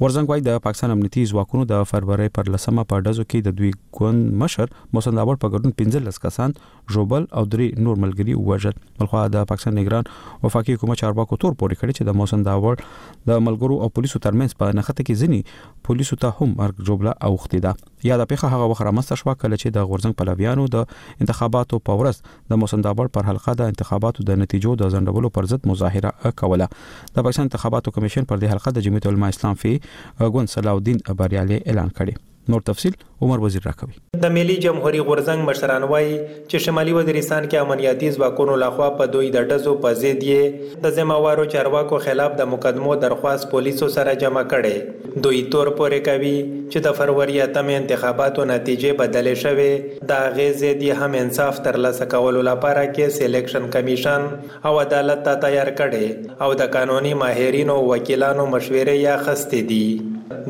ورزنګ 0.00 0.24
وايي 0.32 0.42
د 0.48 0.60
پاکستان 0.64 0.94
امنیتي 0.96 1.24
ځواکونو 1.32 1.66
د 1.72 1.84
فروری 1.90 2.28
پر 2.38 2.50
لسمه 2.54 2.84
پر 2.92 3.04
دزو 3.08 3.24
کې 3.26 3.48
د 3.48 3.58
دوی 3.60 3.70
ګوند 3.98 4.32
مشر 4.42 4.74
موسن 4.98 5.20
داور 5.20 5.40
په 5.44 5.52
ګډون 5.54 5.76
15 5.82 6.22
کسان 6.26 6.56
جوبل 6.96 7.28
او 7.40 7.44
درې 7.54 7.86
نور 7.88 8.00
ملګري 8.06 8.38
وژل 8.50 8.78
بلخو 9.00 9.24
د 9.36 9.48
پاکستان 9.52 9.78
نگران 9.80 10.10
وفاقي 10.44 10.78
حکومت 10.78 11.02
چارواکو 11.04 11.40
تور 11.44 11.58
پوري 11.62 11.80
کړی 11.80 11.98
چې 12.00 12.10
د 12.10 12.18
موسن 12.22 12.44
داور 12.50 12.84
د 13.32 13.44
ملګرو 13.48 13.80
او 13.84 13.92
پولیسو 14.00 14.24
ترمنځ 14.28 14.60
په 14.64 14.80
نخته 14.80 15.06
کې 15.08 15.20
ځنی 15.24 15.42
پولیسو 15.88 16.16
ته 16.24 16.32
هم 16.40 16.52
مرګ 16.60 16.76
جوړه 16.88 17.12
اوخته 17.28 17.58
ده 17.64 18.10
یاد 18.10 18.22
پیخه 18.32 18.50
هغه 18.54 18.68
وخت 18.72 18.84
رامسته 18.88 19.18
شو 19.22 19.34
کله 19.42 19.58
چې 19.62 19.74
د 19.76 19.88
غورزنګ 19.90 20.16
پلویانو 20.20 20.64
د 20.74 20.94
انتخاباتو 21.26 21.80
په 21.90 22.00
ورځ 22.02 22.22
د 22.52 22.60
موسندابړ 22.64 23.12
پر 23.18 23.28
حلقه 23.30 23.56
د 23.62 23.72
انتخاباتو 23.74 24.26
د 24.32 24.40
نتیجو 24.44 24.74
د 24.84 24.94
ځندولو 24.96 25.32
پر 25.38 25.50
ضد 25.54 25.68
مظاهره 25.72 26.36
کوله 26.42 26.70
د 26.74 27.16
پاکستان 27.22 27.48
انتخاباتو 27.50 27.96
کمیشن 27.98 28.30
پر 28.32 28.42
دې 28.44 28.56
حلقه 28.56 28.76
د 28.78 28.86
جمعیت 28.88 29.10
العلماء 29.12 29.32
اسلام 29.36 29.62
فی 29.64 29.74
ګوند 29.80 30.58
صلاح 30.58 30.80
الدین 30.82 31.02
بریالي 31.22 31.60
اعلان 31.64 31.98
کړی 31.98 32.22
نور 32.48 32.60
تفصيل 32.60 32.92
عمر 33.22 33.40
وزیر 33.42 33.62
راکوي 33.66 33.94
د 34.22 34.30
ملي 34.34 34.54
جمهوریت 34.64 35.06
غورزنګ 35.10 35.44
مشران 35.48 35.84
وایي 35.92 36.10
چې 36.12 36.64
شمالي 36.66 36.94
وزیرستان 36.96 37.46
کې 37.46 37.64
امنیتي 37.66 38.10
ځواکونو 38.16 38.56
لخوا 38.62 38.88
په 38.98 39.06
دوی 39.14 39.30
د 39.36 39.46
ډزو 39.52 39.72
په 39.84 39.92
ضد 40.00 40.26
یې 40.26 40.80
د 40.86 40.94
ذمہوارو 40.98 41.46
چارواکو 41.56 42.00
خلاف 42.08 42.36
د 42.42 42.50
مقدمو 42.56 42.94
درخواست 43.06 43.50
پولیسو 43.54 43.88
سره 43.96 44.14
جمع 44.24 44.42
کړي 44.52 45.22
دوی 45.28 45.40
تور 45.54 45.72
پورې 45.80 46.12
کوي 46.12 46.34
چې 46.44 46.86
د 46.88 46.96
فروری 47.00 47.40
اتمه 47.46 47.78
انتخاباتو 47.82 48.48
نتیجې 48.54 49.00
بدلې 49.02 49.42
شوې 49.46 50.08
د 50.14 50.38
غیزې 50.38 50.84
دی 50.84 50.92
هم 51.02 51.18
انصاف 51.26 51.62
ترلاسه 51.68 52.10
کولو 52.16 52.46
لپاره 52.54 52.86
کې 52.92 53.18
سلیکشن 53.20 53.70
کمیشن 53.78 54.30
او 54.70 54.74
عدالت 54.86 55.24
ته 55.30 55.42
تیار 55.46 55.74
کړي 55.80 56.42
او 56.48 56.52
د 56.64 56.72
قانوني 56.78 57.14
ماهرینو 57.24 57.80
وکیلانو 57.92 58.50
مشورې 58.54 59.08
یا 59.10 59.20
خسته 59.28 59.66
دي 59.72 59.84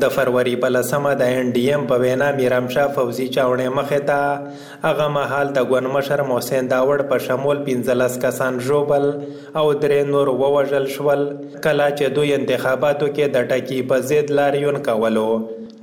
د 0.03 0.09
فروری 0.19 0.55
په 0.63 0.73
لسمه 0.77 1.11
د 1.23 1.33
ان 1.37 1.49
ډی 1.55 1.67
ام 1.77 1.84
هم 1.85 1.89
په 1.93 1.97
وینا 2.01 2.27
میرامشاه 2.37 2.87
فوزي 2.95 3.25
چاوڼې 3.33 3.69
مخې 3.77 3.97
ته 4.09 4.19
هغه 4.85 5.05
مهال 5.17 5.51
د 5.57 5.67
ګون 5.71 5.87
مشر 5.95 6.23
محسن 6.31 6.69
داوړ 6.71 7.03
په 7.11 7.19
شمول 7.27 7.61
15 7.67 8.15
کسان 8.23 8.57
ژوبل 8.67 9.05
او 9.61 9.65
درې 9.83 10.01
نور 10.13 10.31
ووژل 10.41 10.87
شول 10.95 11.21
کله 11.63 11.89
چې 11.97 12.15
دوی 12.17 12.31
انتخاباتو 12.39 13.11
کې 13.13 13.37
د 13.37 13.53
ټکی 13.53 13.81
په 13.93 14.01
ضد 14.11 14.33
لاریون 14.41 14.81
کولو 14.89 15.27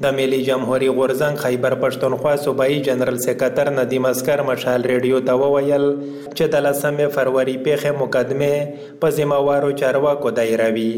د 0.02 0.06
ملي 0.18 0.38
جمهوریت 0.48 0.94
غورزنګ 0.98 1.34
خیبر 1.42 1.74
پښتونخوا 1.82 2.30
صوبایي 2.46 2.78
جنرال 2.86 3.18
سکتر 3.26 3.66
ندیم 3.78 4.04
اسکر 4.10 4.40
مشال 4.48 4.80
ریډیو 4.92 5.20
ته 5.28 5.36
وویل 5.42 5.84
چې 5.90 6.50
د 6.54 6.64
لسمې 6.66 7.14
فروری 7.18 7.54
پیښه 7.68 8.00
مقدمه 8.00 8.98
په 9.04 9.16
ذمہوارو 9.20 9.70
چارواکو 9.84 10.32
دایروي 10.40 10.90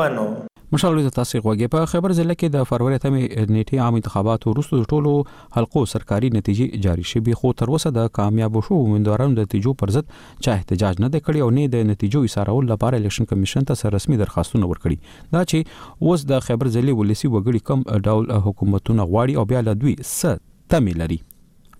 بنو 0.00 0.28
مشالو 0.74 1.00
د 1.06 1.12
تاسو 1.14 1.38
غوږی 1.44 1.66
په 1.72 1.88
خبر 1.92 2.12
زله 2.18 2.34
کې 2.34 2.52
د 2.52 2.62
فروری 2.68 2.98
تمه 3.00 3.22
نیټه 3.24 3.80
عام 3.86 3.96
انتخاباته 3.98 4.52
وروسته 4.52 4.86
ټولو 4.96 5.10
حلقو 5.56 5.82
سرکاري 5.90 6.30
نتیجې 6.36 6.86
جاری 6.86 7.04
شوې 7.10 7.34
خو 7.40 7.50
تر 7.62 7.72
اوسه 7.74 7.92
د 7.96 8.08
کامیاب 8.18 8.56
شو 8.68 8.78
ومندوارانو 8.84 9.36
د 9.40 9.46
نتیجو 9.48 9.74
پر 9.82 9.92
ضد 9.96 10.14
چا 10.46 10.54
احتجاج 10.60 11.02
نه 11.04 11.10
کړی 11.18 11.44
او 11.46 11.50
نه 11.58 11.68
د 11.74 11.84
نتیجو 11.90 12.22
ایثارول 12.30 12.70
لپاره 12.74 13.02
الیکشن 13.02 13.28
کمیشن 13.34 13.68
ته 13.72 13.92
رسمي 13.96 14.18
درخواستونه 14.22 14.72
ورکړي 14.72 15.36
دا 15.38 15.44
چې 15.52 16.02
اوس 16.08 16.26
د 16.32 16.42
خبر 16.48 16.72
زله 16.78 16.96
ولسی 17.02 17.32
وګړي 17.32 17.68
کم 17.72 18.08
ډول 18.08 18.32
حکومتونه 18.48 19.08
غواړي 19.12 19.38
او 19.42 19.48
بیا 19.54 19.64
لدوی 19.68 19.96
ست 20.14 20.44
تمې 20.46 21.04
لري 21.04 21.20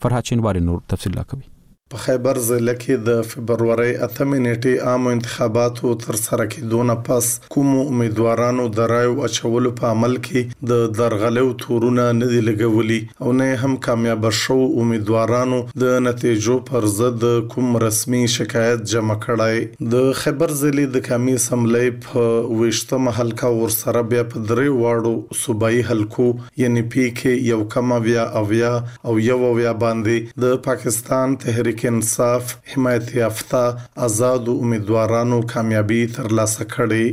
فرحات 0.06 0.32
شینواری 0.34 0.64
نور 0.70 0.86
تفصیل 0.94 1.20
راکوي 1.22 1.50
په 1.92 1.98
خیبر 2.02 2.38
ضلع 2.48 2.72
کې 2.82 2.98
د 3.06 3.24
فبرवरी 3.30 3.88
8 4.06 4.26
نیټې 4.26 4.74
عام 4.90 5.08
انتخاباتو 5.12 5.90
تر 6.04 6.18
سره 6.20 6.44
کېدو 6.52 6.84
نه 6.90 6.94
پس 7.08 7.26
کوم 7.54 7.72
امیدوارانو 7.80 8.64
د 8.76 8.86
رایو 8.92 9.16
اچولو 9.26 9.72
په 9.80 9.90
عمل 9.96 10.14
کې 10.26 10.70
د 10.70 10.94
درغلو 11.00 11.42
تورونه 11.64 12.06
نه 12.20 12.28
دی 12.30 12.40
لګولي 12.46 12.98
او 13.26 13.34
نه 13.40 13.58
هم 13.64 13.74
کامیاب 13.88 14.26
شو 14.38 14.56
امیدوارانو 14.84 15.58
د 15.84 15.98
نتیجو 16.06 16.56
پر 16.70 16.86
ضد 16.98 17.26
کوم 17.54 17.76
رسمي 17.84 18.22
شکایت 18.36 18.88
جمع 18.94 19.18
کړای 19.26 19.90
د 19.96 20.08
خیبر 20.22 20.56
ضلع 20.62 20.86
د 20.96 21.04
کمی 21.10 21.36
سملې 21.48 22.00
په 22.06 22.56
وشته 22.62 23.02
محلقه 23.08 23.52
ور 23.60 23.76
سره 23.78 24.06
بیا 24.14 24.24
په 24.32 24.44
درې 24.50 24.80
واړو 24.86 25.42
صوبایي 25.44 25.84
حلقو 25.92 26.32
یعنی 26.64 26.86
پی 26.96 27.06
کې 27.20 27.52
یو 27.52 27.62
کم 27.78 27.94
ویا 28.08 28.26
او 28.40 28.44
ویا 28.54 28.74
او 29.10 29.16
یو 29.28 29.40
ویا 29.52 29.76
باندې 29.84 30.48
د 30.48 30.58
پاکستان 30.70 31.38
تحریک 31.46 31.81
تحریک 31.82 31.92
انصاف 31.94 32.44
حمایت 32.72 33.14
یافته 33.14 33.64
آزاد 34.06 34.44
امیدوارانو 34.62 35.38
کامیابی 35.52 36.00
ترلاسه 36.16 36.64
کړې 36.74 37.04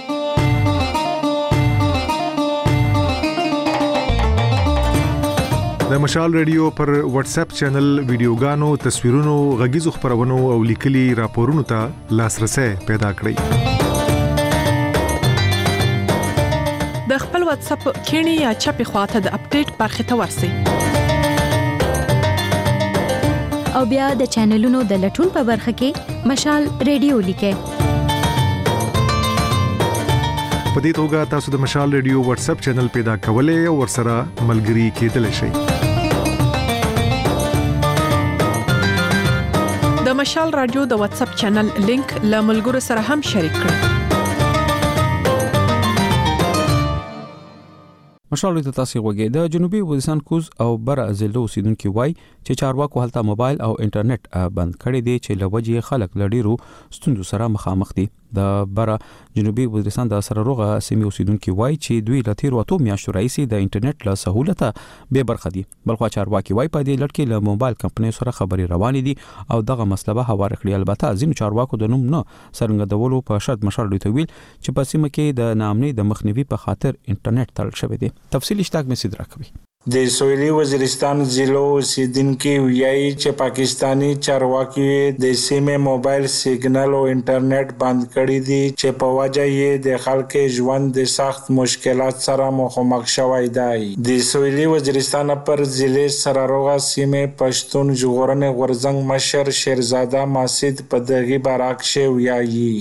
د 5.91 5.99
مشال 6.03 6.33
ریډیو 6.35 6.69
پر 6.77 6.91
واتس 7.15 7.33
اپ 7.39 7.51
چینل 7.59 7.85
ویډیوګانو 8.07 8.69
تصویرونو 8.85 9.35
غږیزو 9.59 9.91
خبرونو 9.99 10.39
او 10.55 10.57
لیکلي 10.71 11.03
راپورونو 11.19 11.63
ته 11.73 12.17
لاسرسي 12.21 12.65
پیدا 12.89 13.11
کړئ 13.21 15.13
د 17.13 17.21
خپل 17.27 17.47
واتس 17.51 17.69
اپ 17.77 17.87
کینی 18.11 18.35
یا 18.41 18.51
چپی 18.65 18.87
خواته 18.91 19.21
د 19.27 19.29
اپډیټ 19.39 19.69
برخه 19.85 20.03
ته 20.09 20.15
ورسی 20.23 20.51
او 23.79 23.83
بیا 23.95 24.07
د 24.25 24.27
چینلونو 24.37 24.83
د 24.95 25.05
لټون 25.07 25.33
په 25.39 25.47
برخه 25.53 25.77
کې 25.83 26.27
مشال 26.35 26.69
ریډیو 26.91 27.23
لیکه 27.29 27.53
پدې 30.77 30.97
توګه 30.97 31.29
تاسو 31.39 31.53
د 31.59 31.65
مشال 31.69 31.95
ریډیو 32.01 32.25
واتس 32.33 32.51
اپ 32.57 32.65
چینل 32.69 32.89
پیدا 32.99 33.13
کولای 33.31 33.63
او 33.71 33.77
ورسره 33.85 34.17
ملګري 34.53 34.91
کېدلی 35.01 35.33
شئ 35.41 35.75
مشال 40.27 40.53
رادیو 40.59 40.85
د 40.91 40.99
واتس 41.01 41.21
اپ 41.25 41.35
چینل 41.41 41.69
لینک 41.89 42.13
له 42.31 42.39
ملګرو 42.47 42.79
سره 42.87 43.03
هم 43.11 43.21
شریک 43.33 43.59
کړئ 43.59 43.93
مشال 48.35 48.59
د 48.69 48.75
تاسو 48.79 49.03
غوږی 49.05 49.29
د 49.37 49.47
جنوبي 49.57 49.83
وزستان 49.93 50.23
کوز 50.31 50.49
او 50.65 50.69
بر 50.89 51.03
ازلو 51.05 51.45
سیدونکو 51.55 51.93
وای 51.99 52.17
چې 52.23 52.63
چارواکو 52.63 53.05
هلته 53.05 53.23
موبایل 53.29 53.63
او 53.69 53.71
انټرنیټ 53.75 54.51
بند 54.59 54.77
کړی 54.81 55.11
دی 55.11 55.15
چې 55.21 55.41
لوجه 55.45 55.87
خلک 55.93 56.19
لډیرو 56.25 56.93
ستوندو 56.99 57.29
سره 57.33 57.49
مخامخ 57.59 57.95
دي 58.01 58.09
د 58.39 58.41
بره 58.77 58.97
جنوبي 59.39 59.65
وزیرستان 59.75 60.13
د 60.13 60.17
سره 60.29 60.45
روغه 60.49 60.69
سیمې 60.87 61.09
اوسیدونکو 61.09 61.55
وای 61.61 61.77
چې 61.85 62.07
دوی 62.09 62.21
لاتیر 62.29 62.57
وته 62.59 62.79
میاشتو 62.87 63.15
رئیسې 63.17 63.51
د 63.53 63.65
انټرنیټ 63.65 64.11
له 64.11 64.21
سہولته 64.23 65.15
به 65.17 65.29
برخه 65.33 65.53
دي 65.57 65.65
بلخو 65.91 66.11
چارواکي 66.17 66.57
وای 66.59 66.71
په 66.77 66.87
دې 66.89 66.95
لړ 67.03 67.11
کې 67.17 67.33
له 67.33 67.43
موبایل 67.51 67.79
کمپنۍ 67.85 68.17
سره 68.19 68.37
خبري 68.41 68.69
روان 68.75 69.01
دي 69.09 69.15
او 69.55 69.61
دغه 69.73 69.89
مسله 69.95 70.17
به 70.21 70.35
هوار 70.35 70.57
کړی 70.61 70.81
البته 70.81 71.15
ځین 71.23 71.37
چارواکو 71.43 71.83
د 71.85 71.93
نوم 71.95 72.07
نه 72.17 72.23
سرنګدولو 72.61 73.23
په 73.33 73.45
شرط 73.49 73.69
مشر 73.71 73.93
دوی 73.93 74.03
تویل 74.07 74.31
چې 74.33 74.79
په 74.81 74.93
سیمه 74.95 75.13
کې 75.15 75.39
د 75.43 75.55
نامنې 75.63 75.99
د 76.01 76.11
مخنیوي 76.13 76.47
په 76.55 76.65
خاطر 76.67 76.93
انټرنیټ 76.97 77.57
تړل 77.57 77.85
شوی 77.85 78.03
دی 78.05 78.15
تفصیل 78.39 78.67
اشتاق 78.67 78.85
مې 78.89 79.03
سید 79.05 79.23
راکوي 79.23 79.66
د 79.95 80.07
سویلي 80.19 80.47
وزیرستان 80.59 81.17
ضلعو 81.35 81.67
اوسیدونکي 81.79 82.55
ویایي 82.67 83.11
چې 83.21 83.37
پاکستانی 83.43 84.09
چارواکي 84.27 84.87
د 85.25 85.37
سیمه 85.43 85.77
موبایل 85.83 86.25
سیګنل 86.37 86.93
او 87.03 87.03
انټرنیټ 87.11 87.69
بند 87.83 88.01
کړی 88.17 88.39
دي 88.49 88.63
چې 88.81 88.99
په 89.05 89.11
وجه 89.19 89.45
یې 89.51 89.87
د 89.87 90.03
خلکو 90.09 90.43
ژوند 90.57 90.91
د 90.99 91.07
سخت 91.15 91.53
مشکلات 91.61 92.27
سره 92.27 92.51
مخامخ 92.65 93.07
شوی 93.15 93.53
دی 93.61 93.87
د 94.11 94.19
سویلي 94.33 94.67
وزیرستان 94.75 95.33
پر 95.47 95.65
ضلع 95.79 96.07
سراروغه 96.23 96.77
سیمه 96.91 97.25
پښتون 97.39 97.97
ژغورنې 98.05 98.61
غورځنګ 98.61 99.09
مشر 99.15 99.55
شیرزاده 99.65 100.27
ماسید 100.37 100.87
په 100.93 101.07
دغه 101.17 101.43
بارک 101.51 101.89
شوی 101.97 102.11
ویایي 102.21 102.77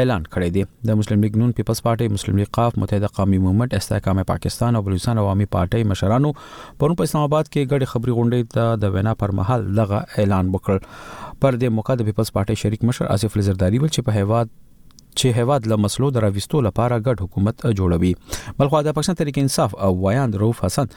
اعلان 0.00 0.26
کړی 0.34 0.58
دی 0.58 0.66
د 0.92 1.00
مسلم 1.02 1.22
لیگ 1.28 1.38
نون 1.44 1.54
پیپلس 1.62 1.84
پارټي 1.88 2.16
مسلم 2.18 2.42
لیگ 2.44 2.52
قاف 2.60 2.80
متحده 2.84 3.12
قومي 3.20 3.42
مومنت 3.48 3.78
استحکام 3.82 4.22
پاکستان 4.34 4.80
او 4.80 4.84
بلوچستان 4.90 5.22
عوامي 5.26 5.48
پارټي 5.56 5.88
مشرانو 5.94 6.34
پرون 6.80 7.00
په 7.02 7.10
اسلام 7.10 7.28
آباد 7.32 7.50
کې 7.50 7.74
غړي 7.74 7.96
خبري 7.96 8.18
غونډې 8.20 8.56
ته 8.60 8.82
د 8.86 8.96
وینا 8.98 9.16
پر 9.24 9.36
مهال 9.42 9.70
دغه 9.82 10.04
اعلان 10.20 10.56
وکړ 10.56 10.94
پر 10.94 11.58
دې 11.58 11.82
موقع 11.82 11.98
د 12.02 12.08
پیپلس 12.10 12.36
پارټي 12.38 12.66
شریک 12.66 12.88
مشر 12.92 13.12
اسف 13.16 13.38
زرداری 13.50 13.78
ول 13.86 13.94
چې 13.96 14.10
په 14.10 14.22
هیواد 14.22 14.56
چې 15.18 15.30
هواد 15.42 15.66
له 15.72 15.76
مسلو 15.84 16.08
دراويستو 16.16 16.58
لپاره 16.66 16.98
ګډ 17.06 17.22
حکومت 17.24 17.62
جوړوي 17.80 18.10
بلخو 18.60 18.82
د 18.88 18.94
پښتون 18.98 19.18
تحریک 19.20 19.40
انصاف 19.42 19.74
او 19.86 19.90
ویان 20.04 20.36
روف 20.44 20.62
حسن 20.66 20.92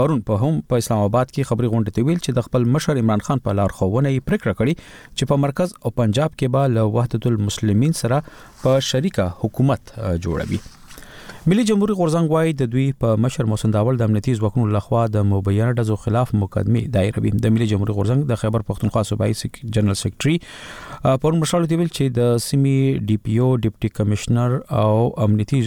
پرون 0.00 0.24
په 0.30 0.40
هم 0.44 0.58
په 0.72 0.82
اسلام 0.84 1.04
آباد 1.10 1.32
کې 1.32 1.50
خبري 1.52 1.70
غونډه 1.74 1.94
ته 1.98 2.08
ویل 2.08 2.20
چې 2.24 2.36
د 2.38 2.46
خپل 2.48 2.68
مشر 2.78 3.02
عمران 3.04 3.24
خان 3.28 3.44
په 3.46 3.56
لار 3.60 3.76
خوونه 3.78 4.14
یې 4.14 4.26
پریکړه 4.32 4.60
کړې 4.62 4.90
چې 5.18 5.32
په 5.32 5.42
مرکز 5.46 5.76
او 5.84 5.94
پنجاب 6.02 6.36
کې 6.36 6.56
به 6.58 6.74
له 6.76 6.88
وحدت 6.98 7.30
المسلمین 7.32 7.96
سره 8.02 8.20
په 8.66 8.76
شریکه 8.90 9.30
حکومت 9.46 9.96
جوړوي 10.02 10.62
ملي 11.46 11.62
جمهوریت 11.64 11.96
غورزنګ 11.98 12.30
وای 12.32 12.50
د 12.56 12.66
دوی 12.72 12.82
په 13.02 13.14
مشر 13.24 13.44
موسند 13.50 13.74
اول 13.78 13.96
د 14.00 14.08
امنیتي 14.10 14.32
ځواکونو 14.40 14.72
لخوا 14.74 15.04
د 15.12 15.22
مبینه 15.28 15.68
ډزو 15.78 15.94
خلاف 16.00 16.32
مقدمه 16.40 16.82
دایره 16.96 17.22
بیم 17.26 17.38
د 17.44 17.54
ملي 17.54 17.68
جمهوریت 17.70 17.96
غورزنګ 17.98 18.26
د 18.30 18.40
خیبر 18.42 18.64
پښتونخوا 18.70 19.02
صوبایي 19.10 19.36
سیک... 19.40 19.56
جنرال 19.76 19.98
سیکریټري 20.00 21.16
پرون 21.22 21.40
مشال 21.44 21.68
دی 21.70 21.78
ویل 21.82 21.88
چې 21.90 22.18
د 22.18 22.36
سیمي 22.46 22.76
ډي 23.12 23.16
پی 23.28 23.38
او 23.38 23.48
ډیپټي 23.54 23.96
کمشنر 24.00 24.58
او 24.82 25.06
امنیتي 25.28 25.62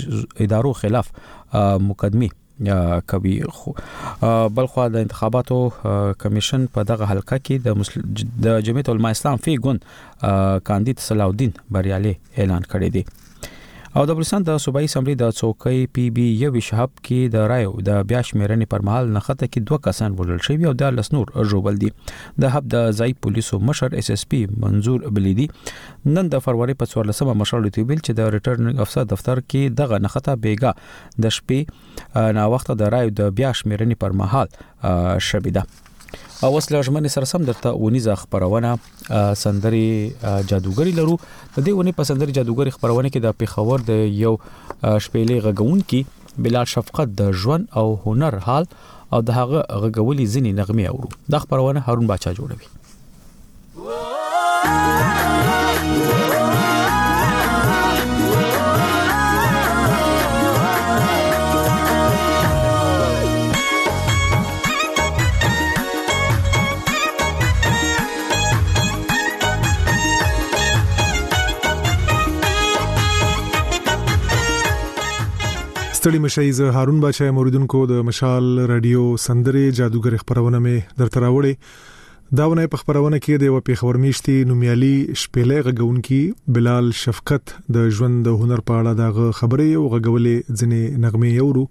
ادارو 0.47 0.73
خلاف 0.83 1.09
مقدمه 1.87 2.79
کوي 3.13 3.35
بلخو 4.59 4.87
د 4.97 5.05
انتخاباتو 5.07 5.59
کمیشن 6.25 6.69
په 6.77 6.89
دغه 6.91 7.09
حلقه 7.15 7.41
کې 7.47 7.65
د 7.65 7.81
مسل... 7.81 8.07
د 8.45 8.61
جمعیت 8.69 8.93
العلماء 8.95 9.15
اسلام 9.19 9.43
فی 9.47 9.57
ګوند 9.67 10.63
کاندید 10.71 11.07
صلاح 11.09 11.33
الدین 11.33 11.59
بریالي 11.79 12.15
اعلان 12.17 12.71
کړی 12.77 12.97
دی 12.99 13.22
او 13.97 14.03
د 14.09 14.13
بلوچستان 14.17 14.43
د 14.45 14.53
صوبایي 14.61 14.87
اسمبلی 14.89 15.13
د 15.21 15.31
څوکۍ 15.39 15.81
پی 15.95 16.03
بي 16.13 16.23
یو 16.43 16.53
شهاب 16.67 16.93
کې 17.07 17.33
د 17.35 17.43
رایو 17.51 17.73
د 17.89 17.99
بیا 18.11 18.21
شمیرنې 18.29 18.69
پر 18.71 18.85
مهال 18.87 19.09
نخته 19.17 19.33
کې 19.33 19.67
دوه 19.71 19.83
کسان 19.87 20.15
وژل 20.21 20.39
شوی 20.47 20.69
او 20.69 20.71
د 20.83 20.95
لسنور 21.01 21.33
جوړول 21.35 21.77
دي 21.83 21.91
د 22.45 22.53
حب 22.55 22.71
د 22.75 22.89
ځای 23.03 23.13
پولیسو 23.27 23.59
مشر 23.69 23.97
اس 24.01 24.09
اس 24.17 24.25
پی 24.33 24.39
منظور 24.65 25.05
بلیدي 25.19 25.47
نن 26.15 26.33
د 26.37 26.43
فروری 26.47 26.77
په 26.81 26.91
14مه 26.95 27.37
مشر 27.45 27.61
لټوبل 27.67 28.03
چې 28.03 28.19
د 28.21 28.33
ریټرننګ 28.37 28.87
افسر 28.87 29.07
دفتر 29.15 29.43
کې 29.45 29.79
دغه 29.83 30.03
نخته 30.07 30.37
بیګه 30.47 31.23
د 31.27 31.37
شپې 31.39 32.27
نا 32.41 32.49
وخت 32.57 32.75
د 32.83 32.93
رایو 32.99 33.15
د 33.23 33.31
بیا 33.41 33.53
شمیرنې 33.63 34.05
پر 34.05 34.19
مهال 34.23 35.19
شبیده 35.31 35.82
اوس 36.41 36.71
له 36.71 36.81
ژمنې 36.87 37.09
سره 37.15 37.25
سم 37.31 37.41
درته 37.49 37.69
ونیزه 37.83 38.13
خبرونه 38.21 38.69
سندري 39.41 39.89
جادوګری 40.49 40.91
لرو 40.97 41.15
د 41.57 41.65
دې 41.67 41.73
ونی 41.77 41.93
په 41.99 42.03
سندري 42.09 42.33
جادوګری 42.37 42.73
خبرونه 42.77 43.07
کې 43.13 43.19
د 43.25 43.27
پیښور 43.43 43.77
د 43.91 43.93
یو 44.23 44.33
شپېلې 45.05 45.37
غغون 45.47 45.79
کې 45.93 46.41
بلال 46.47 46.67
شفقت 46.73 47.13
د 47.23 47.31
ژوند 47.43 47.67
او 47.81 47.85
هنر 48.05 48.37
حال 48.49 48.67
او 49.15 49.19
د 49.31 49.35
هغه 49.39 49.59
غغولي 49.87 50.25
زنی 50.35 50.53
نغمه 50.61 50.87
اورو 50.93 51.11
د 51.35 51.43
خبرونه 51.47 51.79
هارون 51.89 52.07
بچا 52.13 52.31
جوړوي 52.43 52.69
ستړي 76.03 76.19
مشه 76.23 76.53
ز 76.55 76.61
هارون 76.75 76.95
بچای 77.03 77.31
موریدونکو 77.35 77.81
د 77.89 78.01
مشال 78.05 78.47
رادیو 78.69 79.01
سندره 79.25 79.59
جادوګر 79.77 80.15
خبرونه 80.21 80.59
مې 80.63 80.97
درته 81.01 81.21
راوړې 81.23 82.33
داونه 82.39 82.65
په 82.73 82.79
خبرونه 82.81 83.19
کې 83.19 83.39
د 83.43 83.61
پیښور 83.69 83.99
میشتي 84.05 84.35
نومیالي 84.49 84.91
شپېلې 85.21 85.67
غږونکې 85.67 86.51
بلال 86.57 86.89
شفقت 87.03 87.53
د 87.77 87.87
ژوند 87.99 88.27
د 88.29 88.35
هنر 88.41 88.65
په 88.71 88.81
اړه 88.81 88.99
د 89.03 89.31
خبرې 89.39 89.79
او 89.81 89.85
غږولې 89.93 90.59
ځنې 90.59 90.99
نغمې 91.05 91.41
یورو 91.41 91.63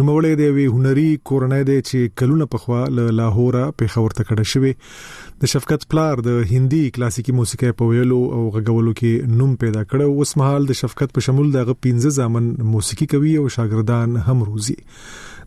نوموړې 0.00 0.42
د 0.42 0.52
وی 0.58 0.66
هنري 0.78 1.08
کورنۍ 1.30 1.62
د 1.70 1.86
چې 1.88 2.10
کلونه 2.22 2.50
په 2.54 2.64
خوا 2.64 2.82
له 2.98 3.06
لاهوره 3.20 3.64
پیښور 3.80 4.18
ته 4.20 4.30
کډه 4.30 4.54
شوه 4.56 5.25
د 5.42 5.48
شفقت 5.52 5.82
پلار 5.92 6.20
د 6.26 6.36
هندي 6.50 6.78
کلاسیکي 6.98 7.32
موسیقۍ 7.38 7.72
په 7.80 7.88
ویلو 7.88 8.20
او 8.36 8.44
غږولو 8.54 8.92
کې 9.00 9.34
نوم 9.40 9.50
پیدا 9.64 9.80
کړ 9.90 10.04
او 10.04 10.14
اوس 10.22 10.30
مهال 10.42 10.68
د 10.70 10.78
شفقت 10.80 11.10
په 11.18 11.24
شمول 11.26 11.50
د 11.56 11.72
15 11.88 12.14
ځامن 12.18 12.46
موسیقي 12.76 13.08
کوي 13.14 13.34
او 13.42 13.42
شاګردان 13.56 14.14
هم 14.30 14.42
روزي 14.50 14.76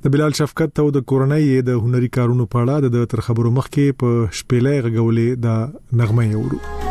د 0.04 0.14
بلال 0.18 0.38
شفقت 0.42 0.76
ته 0.82 0.94
د 1.00 1.06
کورنۍ 1.14 1.50
د 1.72 1.80
هنري 1.88 2.12
کارونو 2.20 2.48
په 2.54 2.66
اړه 2.68 2.94
د 2.98 3.10
تر 3.16 3.26
خبرو 3.30 3.56
مخکې 3.60 3.98
په 4.06 4.30
شپېلې 4.42 4.96
غولې 5.00 5.42
د 5.48 6.00
نغمه 6.04 6.30
یورو 6.38 6.89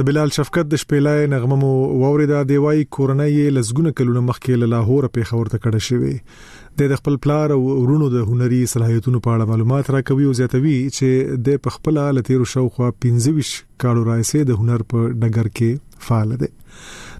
د 0.00 0.04
بلال 0.08 0.30
شفقت 0.34 0.68
د 0.72 0.78
شپېلای 0.80 1.24
نغمه 1.30 1.56
مو 1.62 1.70
ووریده 2.02 2.36
دی 2.50 2.56
وايي 2.64 2.84
کورنۍ 2.96 3.34
لزګونه 3.56 3.90
کلونه 3.98 4.20
مخکې 4.28 4.60
له 4.62 4.68
لاهور 4.74 5.06
په 5.16 5.28
خبر 5.30 5.50
ته 5.54 5.60
کړه 5.64 5.80
شوی 5.86 6.88
د 6.92 6.94
خپل 7.00 7.18
پلار 7.26 7.54
او 7.56 7.58
ورونو 7.64 8.08
د 8.14 8.30
هنري 8.30 8.60
صلاحیتونو 8.72 9.20
په 9.28 9.34
اړه 9.34 9.50
معلومات 9.52 9.90
راکوي 9.96 10.28
او 10.30 10.34
زیاتوي 10.40 10.74
چې 11.00 11.42
د 11.48 11.74
خپل 11.76 12.00
لتیرو 12.18 12.48
شوخه 12.54 12.88
15 13.08 13.52
کالو 13.84 14.06
راځي 14.10 14.46
د 14.52 14.62
هنر 14.64 14.86
په 14.94 15.12
ډګر 15.12 15.54
کې 15.60 16.04
فعال 16.08 16.36
دی 16.44 16.50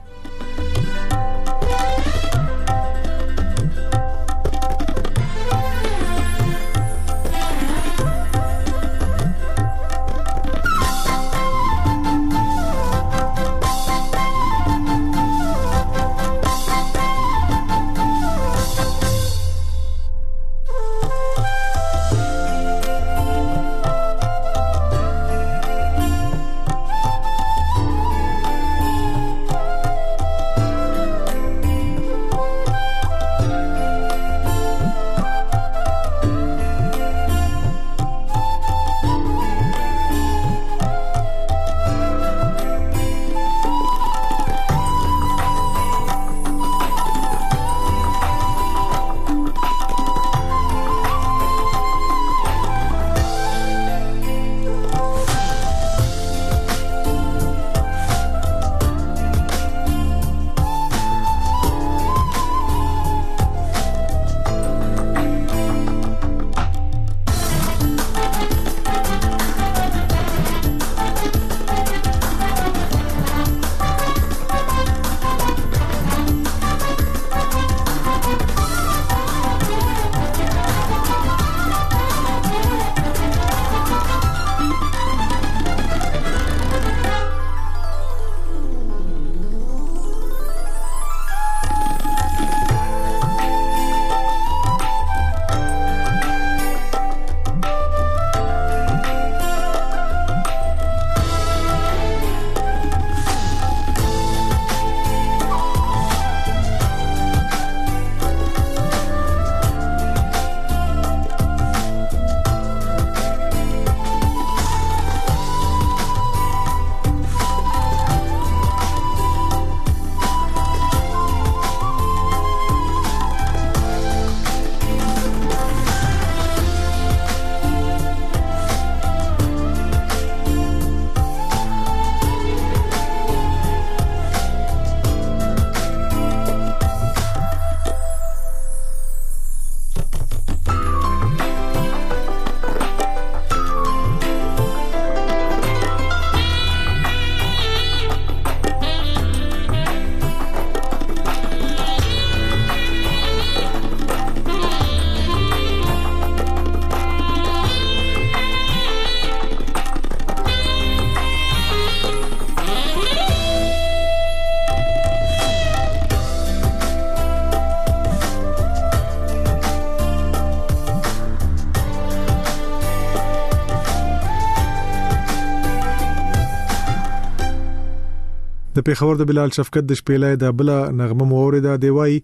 د 178.83 178.87
پیښور 178.89 179.19
د 179.19 179.25
بلال 179.31 179.53
شفقت 179.55 179.85
د 179.89 179.97
شپېلې 179.99 180.31
د 180.43 180.55
بل 180.61 180.71
نغمه 181.01 181.27
موریدا 181.33 181.75
دی 181.83 181.91
وای 181.97 182.15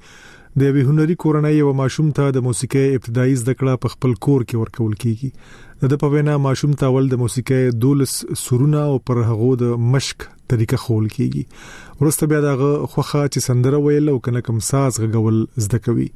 د 0.62 0.72
وی 0.76 0.82
هنري 0.88 1.14
کورنۍ 1.24 1.58
او 1.66 1.74
ماشوم 1.80 2.08
ته 2.18 2.32
د 2.36 2.42
موسیقي 2.46 2.82
ابتدایي 2.98 3.36
زده 3.42 3.54
کړه 3.58 3.82
په 3.84 3.92
خپل 3.94 4.14
کور 4.26 4.46
کې 4.46 4.64
ورکول 4.64 4.96
کیږي 5.04 5.90
د 5.92 6.00
په 6.04 6.14
وینا 6.14 6.34
ماشوم 6.48 6.72
ته 6.82 6.88
ول 6.96 7.10
د 7.12 7.20
موسیقي 7.22 7.60
دولس 7.84 8.16
سرونه 8.42 8.82
او 8.94 8.98
پر 9.10 9.20
هغه 9.28 9.50
د 9.62 9.82
مشق 9.92 10.26
طریقه 10.54 10.80
خول 10.86 11.06
کیږي 11.18 12.02
ورسته 12.02 12.30
بیا 12.34 12.42
دغه 12.48 12.72
خوخه 12.94 13.22
چې 13.30 13.48
سندره 13.48 13.84
ویل 13.88 14.12
او 14.14 14.18
کنه 14.28 14.44
کم 14.48 14.62
ساز 14.72 15.00
غږول 15.04 15.40
زده 15.68 15.84
کوي 15.88 16.10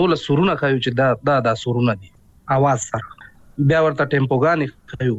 دوله 0.00 0.20
سورونه 0.24 0.58
خایو 0.64 0.82
چې 0.82 0.98
دا 1.02 1.08
دا 1.30 1.38
دا 1.50 1.54
سورونه 1.64 1.96
دي 2.02 2.12
आवाज 2.58 2.90
سره 2.90 3.22
بیا 3.70 3.82
ورته 3.86 4.10
ټیمپو 4.16 4.42
غانې 4.46 4.96
خایو 4.96 5.18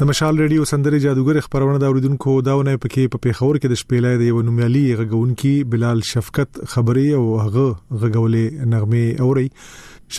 د 0.06 0.08
مشال 0.08 0.36
ریډیو 0.40 0.64
سندري 0.70 0.98
جادوګر 1.02 1.36
خبرونه 1.44 1.78
د 1.84 1.90
اوریدونکو 1.92 2.32
داونه 2.48 2.72
پکې 2.82 3.12
په 3.14 3.20
پیښور 3.26 3.56
کې 3.60 3.70
د 3.72 3.78
شپېلې 3.80 4.20
د 4.20 4.28
یو 4.32 4.42
نومیالي 4.48 4.82
غږونکي 5.00 5.50
بلال 5.72 6.02
شفقت 6.08 6.60
خبري 6.74 7.04
او 7.16 7.22
هغه 7.44 7.64
غږولې 8.02 8.68
نغمه 8.74 9.24
اوري 9.26 9.44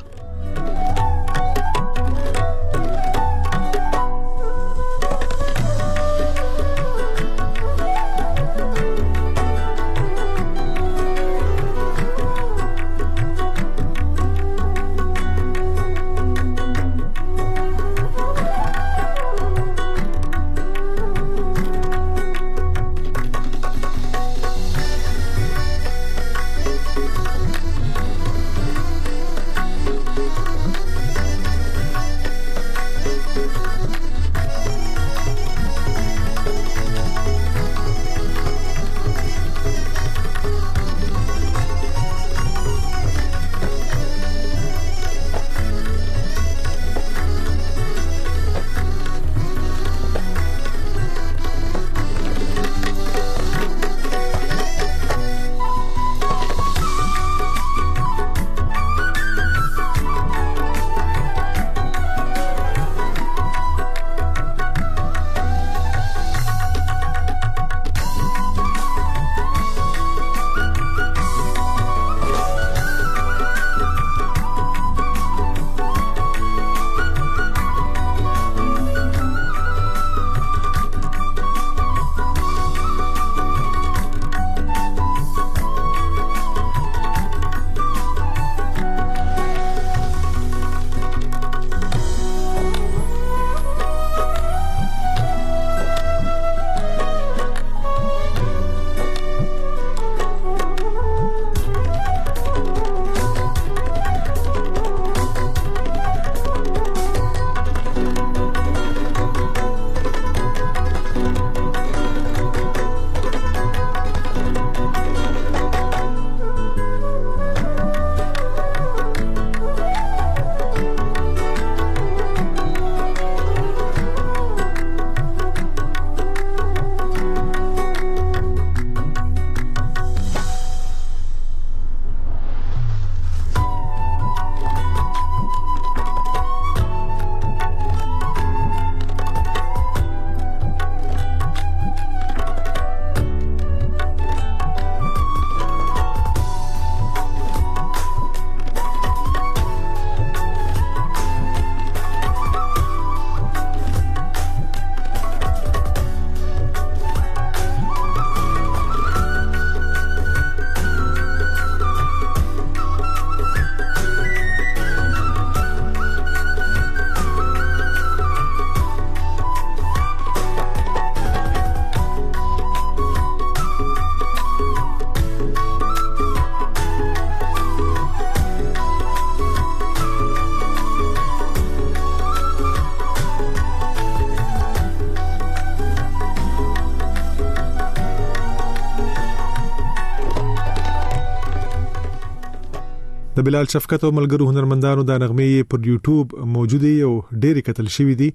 د 193.40 193.44
بلال 193.46 193.66
شفقت 193.72 194.02
او 194.06 194.08
ملګرو 194.16 194.46
هنرمندانو 194.48 195.02
دا 195.10 195.14
نغمه 195.20 195.60
پر 195.74 195.84
یوټیوب 195.90 196.32
موجوده 196.56 196.90
او 197.04 197.12
ډېری 197.44 197.62
کتل 197.68 197.86
شوې 197.94 198.16
دي 198.20 198.26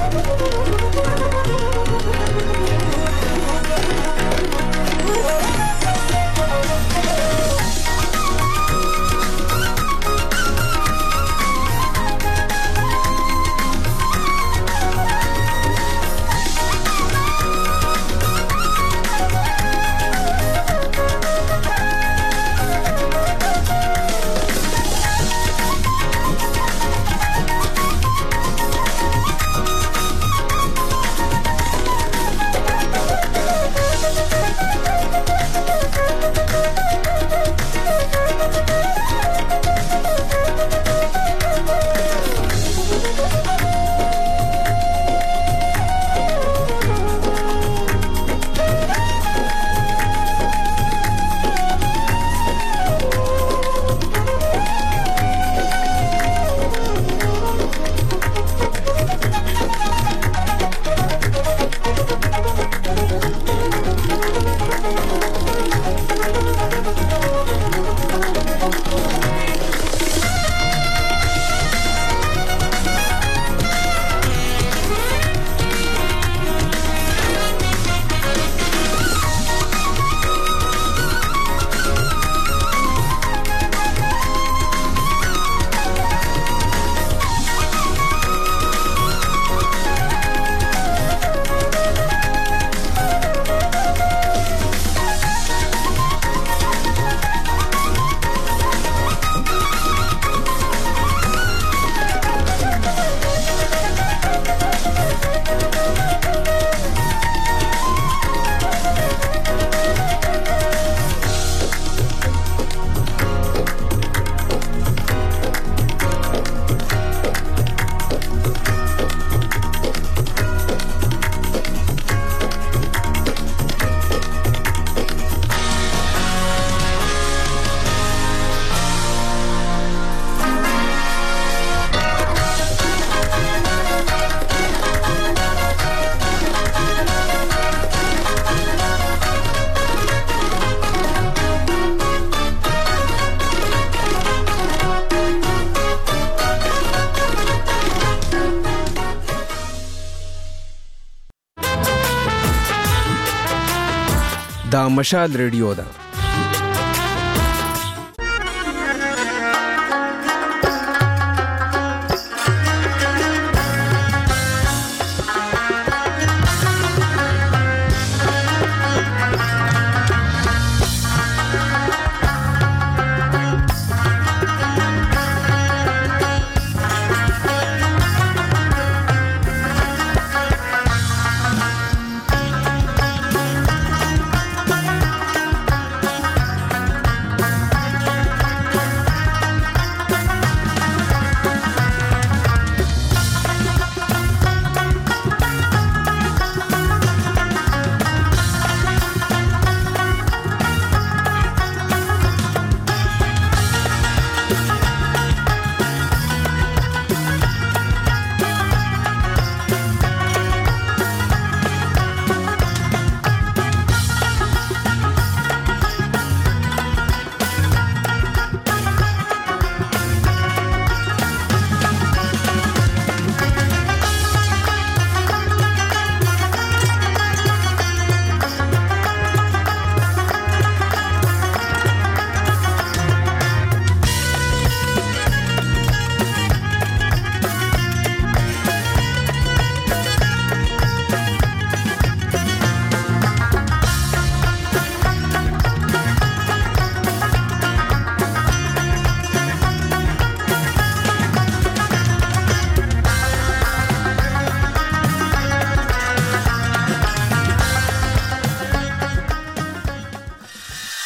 دا 154.71 154.83
مشال 154.97 155.35
ریډیو 155.41 155.67
ده 155.77 156.06